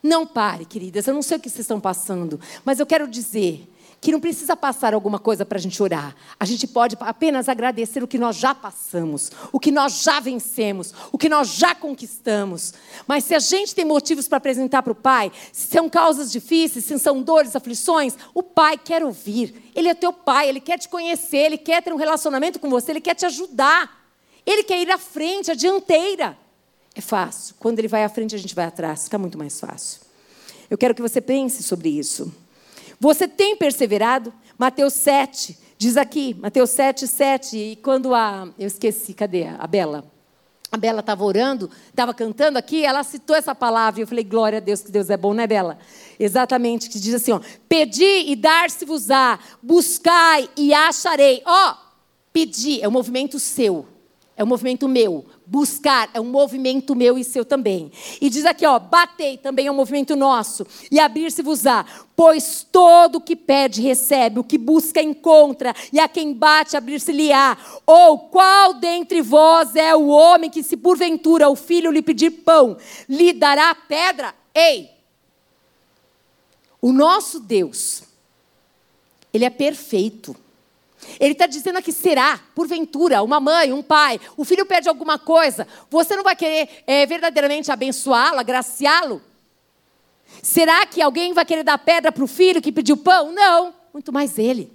[0.01, 1.05] Não pare, queridas.
[1.05, 3.67] Eu não sei o que vocês estão passando, mas eu quero dizer
[4.01, 6.15] que não precisa passar alguma coisa para a gente orar.
[6.39, 10.93] A gente pode apenas agradecer o que nós já passamos, o que nós já vencemos,
[11.11, 12.73] o que nós já conquistamos.
[13.07, 16.85] Mas se a gente tem motivos para apresentar para o Pai, se são causas difíceis,
[16.85, 19.71] se são dores, aflições, o Pai quer ouvir.
[19.75, 22.91] Ele é teu Pai, ele quer te conhecer, ele quer ter um relacionamento com você,
[22.91, 23.99] ele quer te ajudar.
[24.45, 26.37] Ele quer ir à frente, à dianteira.
[26.95, 27.55] É fácil.
[27.59, 29.03] Quando ele vai à frente, a gente vai atrás.
[29.03, 30.01] Fica muito mais fácil.
[30.69, 32.33] Eu quero que você pense sobre isso.
[32.99, 34.33] Você tem perseverado?
[34.57, 37.57] Mateus 7, diz aqui, Mateus 7, 7.
[37.57, 38.49] E quando a.
[38.59, 40.03] Eu esqueci, cadê a Bela?
[40.71, 44.01] A Bela estava orando, estava cantando aqui, ela citou essa palavra.
[44.01, 45.79] E eu falei, glória a Deus, que Deus é bom, né, Bela?
[46.19, 51.41] Exatamente, que diz assim: ó, pedi e dar-se-vos-á, buscai e acharei.
[51.45, 51.75] Ó,
[52.33, 53.87] pedir é um movimento seu,
[54.35, 55.25] é um movimento meu.
[55.49, 57.91] Buscar é um movimento meu e seu também.
[58.21, 60.63] E diz aqui, ó, batei também é um movimento nosso.
[60.91, 61.83] E abrir-se-vos-á.
[62.15, 67.57] Pois todo o que pede recebe, o que busca encontra, e a quem bate abrir-se-lhe-á.
[67.83, 72.77] Ou qual dentre vós é o homem que, se porventura o filho lhe pedir pão,
[73.07, 74.35] lhe dará pedra?
[74.53, 74.91] Ei!
[76.79, 78.03] O nosso Deus,
[79.33, 80.35] ele é perfeito.
[81.19, 85.67] Ele está dizendo aqui: será, porventura, uma mãe, um pai, o filho pede alguma coisa,
[85.89, 89.21] você não vai querer é, verdadeiramente abençoá-lo, agraciá-lo?
[90.41, 93.31] Será que alguém vai querer dar pedra para o filho que pediu pão?
[93.31, 94.71] Não, muito mais ele.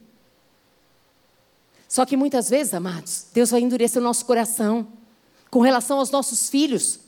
[1.89, 4.89] Só que muitas vezes, amados, Deus vai endurecer o nosso coração
[5.49, 6.99] com relação aos nossos filhos,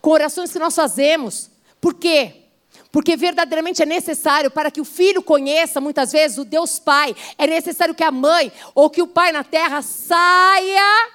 [0.00, 1.50] com orações que nós fazemos.
[1.80, 2.44] Por quê?
[2.92, 7.14] Porque verdadeiramente é necessário para que o filho conheça, muitas vezes, o Deus Pai.
[7.38, 11.10] É necessário que a mãe ou que o pai na terra saia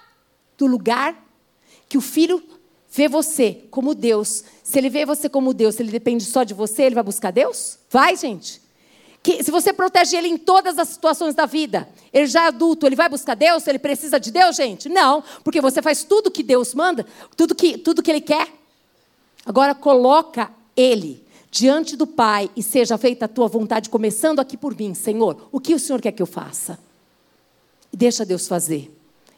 [0.58, 1.26] do lugar
[1.88, 2.44] que o filho
[2.90, 4.44] vê você como Deus.
[4.64, 7.32] Se ele vê você como Deus, se ele depende só de você, ele vai buscar
[7.32, 7.78] Deus?
[7.90, 8.62] Vai, gente.
[9.22, 12.86] Que, se você protege ele em todas as situações da vida, ele já é adulto,
[12.86, 13.68] ele vai buscar Deus?
[13.68, 14.88] Ele precisa de Deus, gente?
[14.88, 17.06] Não, porque você faz tudo que Deus manda,
[17.36, 18.48] tudo que, tudo que ele quer.
[19.46, 21.25] Agora coloca ele
[21.56, 25.48] diante do Pai e seja feita a tua vontade, começando aqui por mim, Senhor.
[25.54, 26.78] O que o Senhor quer que eu faça?
[27.94, 28.94] Deixa Deus fazer.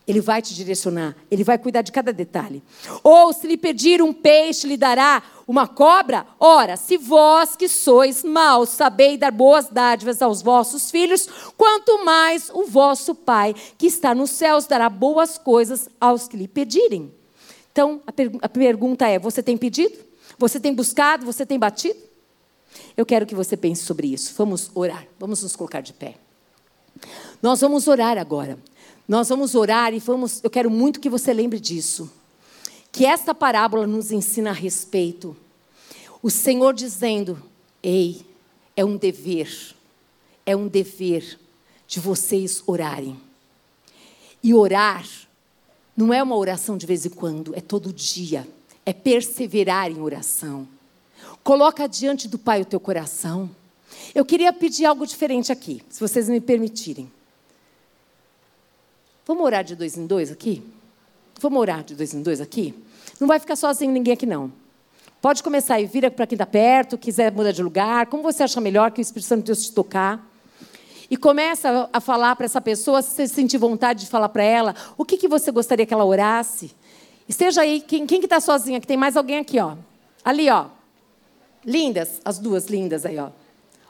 [0.08, 2.64] Ele vai te direcionar, ele vai cuidar de cada detalhe.
[3.04, 6.26] Ou se lhe pedir um peixe, lhe dará uma cobra?
[6.40, 12.50] Ora, se vós que sois maus sabeis dar boas dádivas aos vossos filhos, quanto mais
[12.52, 17.14] o vosso Pai, que está nos céus, dará boas coisas aos que lhe pedirem.
[17.72, 20.00] Então, a, per a pergunta é: você tem pedido?
[20.40, 21.24] Você tem buscado?
[21.26, 22.07] Você tem batido?
[22.96, 24.34] Eu quero que você pense sobre isso.
[24.38, 26.16] Vamos orar, vamos nos colocar de pé.
[27.42, 28.58] Nós vamos orar agora.
[29.08, 30.44] Nós vamos orar e vamos.
[30.44, 32.12] Eu quero muito que você lembre disso.
[32.92, 35.36] Que esta parábola nos ensina a respeito.
[36.22, 37.42] O Senhor dizendo:
[37.82, 38.26] Ei,
[38.76, 39.76] é um dever,
[40.46, 41.40] é um dever
[41.88, 43.18] de vocês orarem.
[44.44, 45.08] E orar
[45.96, 48.48] não é uma oração de vez em quando, é todo dia.
[48.86, 50.68] É perseverar em oração.
[51.48, 53.50] Coloca diante do Pai o teu coração.
[54.14, 57.10] Eu queria pedir algo diferente aqui, se vocês me permitirem.
[59.26, 60.62] Vamos orar de dois em dois aqui?
[61.40, 62.76] Vamos orar de dois em dois aqui?
[63.18, 64.52] Não vai ficar sozinho ninguém aqui, não.
[65.22, 68.60] Pode começar e vira para quem está perto, quiser mudar de lugar, como você acha
[68.60, 70.30] melhor que o Espírito Santo de Deus te tocar.
[71.10, 74.76] E começa a falar para essa pessoa, se você sentir vontade de falar para ela,
[74.98, 76.76] o que, que você gostaria que ela orasse.
[77.26, 78.82] Esteja aí, quem, quem que está sozinha?
[78.82, 79.78] Que tem mais alguém aqui, ó.
[80.26, 80.76] Ali, ó.
[81.68, 83.30] Lindas, as duas lindas aí, ó.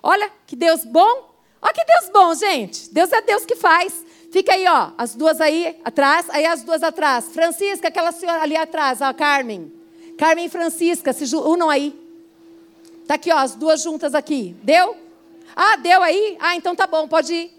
[0.01, 1.31] Olha que Deus bom.
[1.61, 2.91] Olha que Deus bom, gente.
[2.91, 4.03] Deus é Deus que faz.
[4.31, 7.25] Fica aí, ó, as duas aí atrás, aí as duas atrás.
[7.25, 9.71] Francisca, aquela senhora ali atrás, a Carmen.
[10.17, 11.93] Carmen e Francisca, se unam aí.
[13.07, 14.55] Tá aqui, ó, as duas juntas aqui.
[14.63, 14.97] Deu?
[15.55, 16.35] Ah, deu aí?
[16.39, 17.51] Ah, então tá bom, pode ir.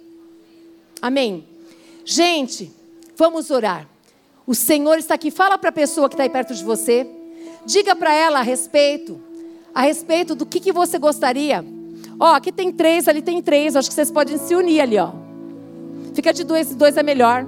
[1.01, 1.47] Amém.
[2.05, 2.73] Gente,
[3.17, 3.89] vamos orar.
[4.45, 5.31] O Senhor está aqui.
[5.31, 7.07] Fala para a pessoa que está aí perto de você.
[7.65, 9.21] Diga para ela a respeito,
[9.75, 11.65] a respeito do que, que você gostaria.
[12.19, 13.77] Ó, aqui tem três, ali tem três.
[13.77, 15.13] Acho que vocês podem se unir ali, ó.
[16.15, 17.47] Fica de dois, dois é melhor.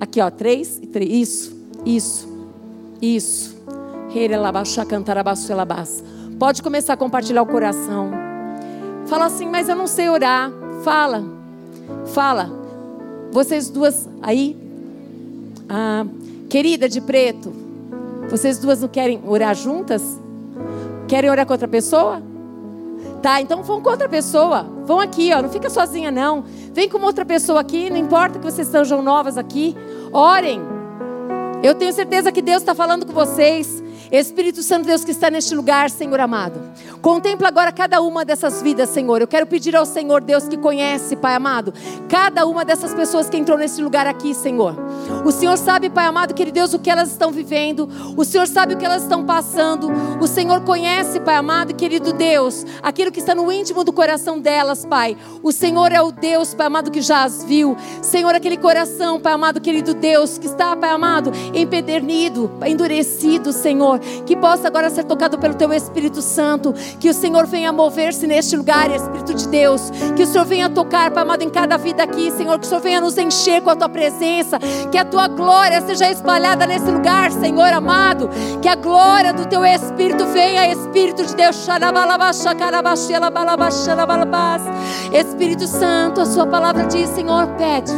[0.00, 1.10] Aqui, ó, três e três.
[1.10, 2.28] Isso, isso,
[3.00, 3.56] isso.
[6.38, 8.10] Pode começar a compartilhar o coração.
[9.06, 10.50] Fala assim, mas eu não sei orar.
[10.82, 11.22] Fala,
[12.06, 12.50] fala.
[13.30, 14.56] Vocês duas aí,
[15.68, 16.04] ah,
[16.50, 17.52] querida de preto,
[18.28, 20.02] vocês duas não querem orar juntas?
[21.12, 22.22] Querem orar com outra pessoa?
[23.20, 24.62] Tá, então vão com outra pessoa.
[24.86, 25.42] Vão aqui, ó.
[25.42, 26.42] Não fica sozinha, não.
[26.72, 27.90] Vem com outra pessoa aqui.
[27.90, 29.76] Não importa que vocês sejam novas aqui.
[30.10, 30.62] Orem.
[31.62, 33.81] Eu tenho certeza que Deus está falando com vocês.
[34.12, 36.60] Espírito Santo Deus que está neste lugar, Senhor amado.
[37.00, 39.22] Contempla agora cada uma dessas vidas, Senhor.
[39.22, 41.72] Eu quero pedir ao Senhor Deus que conhece, Pai amado,
[42.10, 44.76] cada uma dessas pessoas que entrou nesse lugar aqui, Senhor.
[45.24, 47.88] O Senhor sabe, Pai amado, querido Deus, o que elas estão vivendo.
[48.14, 49.90] O Senhor sabe o que elas estão passando.
[50.20, 54.84] O Senhor conhece, Pai amado, querido Deus, aquilo que está no íntimo do coração delas,
[54.84, 55.16] Pai.
[55.42, 57.74] O Senhor é o Deus, Pai amado, que já as viu.
[58.02, 64.36] Senhor, aquele coração, Pai amado, querido Deus, que está, Pai amado, empedernido, endurecido, Senhor que
[64.36, 68.90] possa agora ser tocado pelo Teu Espírito Santo, que o Senhor venha mover-se neste lugar,
[68.90, 72.58] Espírito de Deus, que o Senhor venha tocar, Pai amado, em cada vida aqui, Senhor,
[72.58, 74.58] que o Senhor venha nos encher com a Tua presença,
[74.90, 78.28] que a Tua glória seja espalhada nesse lugar, Senhor amado,
[78.60, 81.68] que a glória do Teu Espírito venha, Espírito de Deus,
[85.12, 87.92] Espírito Santo, a Sua palavra diz, Senhor, pede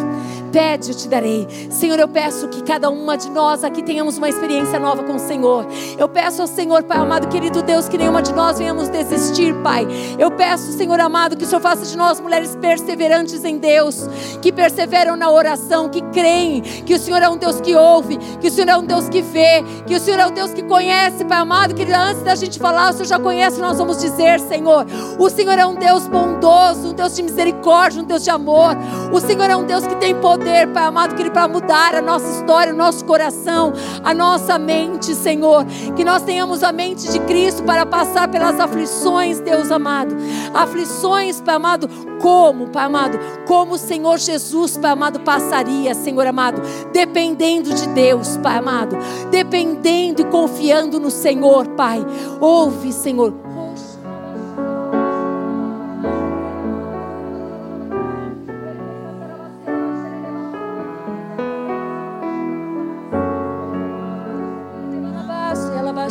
[0.55, 1.49] Pede, eu te darei.
[1.69, 5.19] Senhor, eu peço que cada uma de nós aqui tenhamos uma experiência nova com o
[5.19, 5.67] Senhor.
[5.99, 9.85] Eu peço ao Senhor, Pai amado, querido Deus, que nenhuma de nós venhamos desistir, Pai.
[10.17, 14.09] Eu peço, Senhor amado, que o Senhor faça de nós mulheres perseverantes em Deus,
[14.41, 18.47] que perseveram na oração, que creem que o Senhor é um Deus que ouve, que
[18.47, 21.25] o Senhor é um Deus que vê, que o Senhor é um Deus que conhece,
[21.25, 21.99] Pai amado, querido.
[21.99, 24.87] Antes da gente falar, o Senhor já conhece, nós vamos dizer, Senhor,
[25.19, 28.77] o Senhor é um Deus bondoso, um Deus de misericórdia, um Deus de amor.
[29.13, 32.03] O Senhor é um Deus que tem poder poder, Pai amado, querido, para mudar a
[32.03, 33.73] nossa história, o nosso coração,
[34.05, 35.65] a nossa mente, Senhor.
[35.97, 40.15] Que nós tenhamos a mente de Cristo para passar pelas aflições, Deus amado.
[40.53, 41.89] Aflições, Pai amado,
[42.21, 46.61] como, Pai amado, como o Senhor Jesus, Pai amado, passaria, Senhor amado,
[46.93, 48.99] dependendo de Deus, Pai amado,
[49.31, 52.05] dependendo e confiando no Senhor, Pai.
[52.39, 53.33] Ouve, Senhor,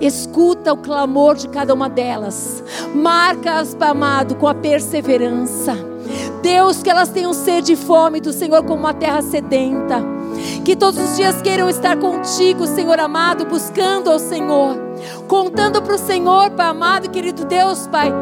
[0.00, 2.62] Escuta o clamor de cada uma delas.
[2.94, 5.74] Marca-as, amado, com a perseverança.
[6.42, 10.02] Deus, que elas tenham sede e fome do Senhor como uma terra sedenta.
[10.64, 14.76] Que todos os dias queiram estar contigo, Senhor amado, buscando ao Senhor.
[15.26, 18.12] Contando para o Senhor, Pai amado, querido Deus, Pai.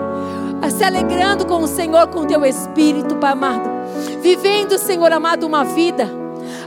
[0.71, 3.69] Se alegrando com o Senhor, com o teu Espírito, Pai amado.
[4.23, 6.09] Vivendo, Senhor amado, uma vida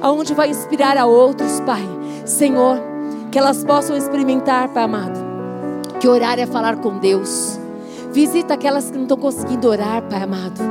[0.01, 1.81] aonde vai inspirar a outros, Pai.
[2.25, 2.79] Senhor,
[3.31, 5.19] que elas possam experimentar, Pai amado,
[5.99, 7.59] que orar é falar com Deus.
[8.11, 10.61] Visita aquelas que não estão conseguindo orar, Pai amado.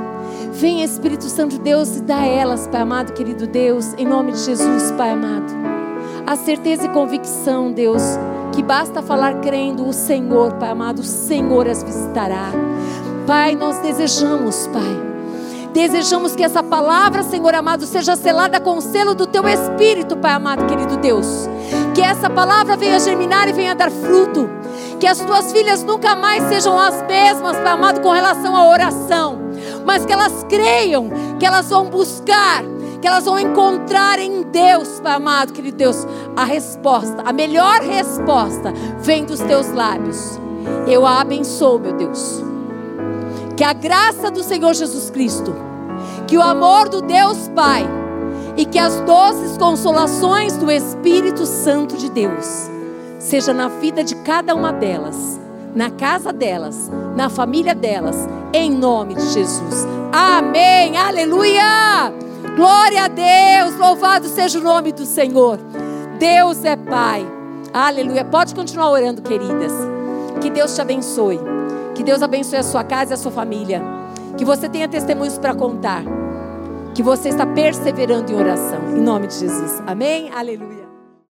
[0.53, 4.33] Vem Espírito Santo de Deus e dá a elas, Pai amado, querido Deus, em nome
[4.33, 5.53] de Jesus, Pai amado.
[6.27, 8.03] A certeza e convicção, Deus,
[8.53, 12.51] que basta falar crendo o Senhor, Pai amado, o Senhor as visitará.
[13.27, 15.06] Pai, nós desejamos, Pai,
[15.77, 20.33] Desejamos que essa palavra, Senhor amado, seja selada com o selo do teu Espírito, Pai
[20.33, 21.27] amado, querido Deus.
[21.95, 24.49] Que essa palavra venha germinar e venha dar fruto.
[24.99, 29.39] Que as tuas filhas nunca mais sejam as mesmas, Pai amado, com relação à oração.
[29.85, 32.65] Mas que elas creiam, que elas vão buscar,
[33.03, 38.73] que elas vão encontrar em Deus, Pai amado, querido Deus, a resposta, a melhor resposta
[39.01, 40.41] vem dos teus lábios.
[40.89, 42.56] Eu a abençoo, meu Deus.
[43.57, 45.55] Que a graça do Senhor Jesus Cristo
[46.27, 47.87] que o amor do Deus Pai
[48.57, 52.71] e que as doces consolações do Espírito Santo de Deus
[53.19, 55.39] seja na vida de cada uma delas,
[55.75, 58.17] na casa delas, na família delas,
[58.53, 59.87] em nome de Jesus.
[60.13, 60.97] Amém.
[60.97, 62.13] Aleluia.
[62.57, 63.77] Glória a Deus.
[63.77, 65.59] Louvado seja o nome do Senhor.
[66.19, 67.27] Deus é Pai.
[67.75, 68.25] Aleluia.
[68.25, 69.73] Pode continuar orando, queridas.
[70.41, 71.39] Que Deus te abençoe.
[71.97, 73.83] Que Deus abençoe a sua casa e a sua família.
[74.37, 76.05] Que você tenha testemunhos para contar.
[76.95, 78.95] Que você está perseverando em oração.
[78.95, 79.83] Em nome de Jesus.
[79.87, 80.31] Amém?
[80.31, 80.86] Aleluia.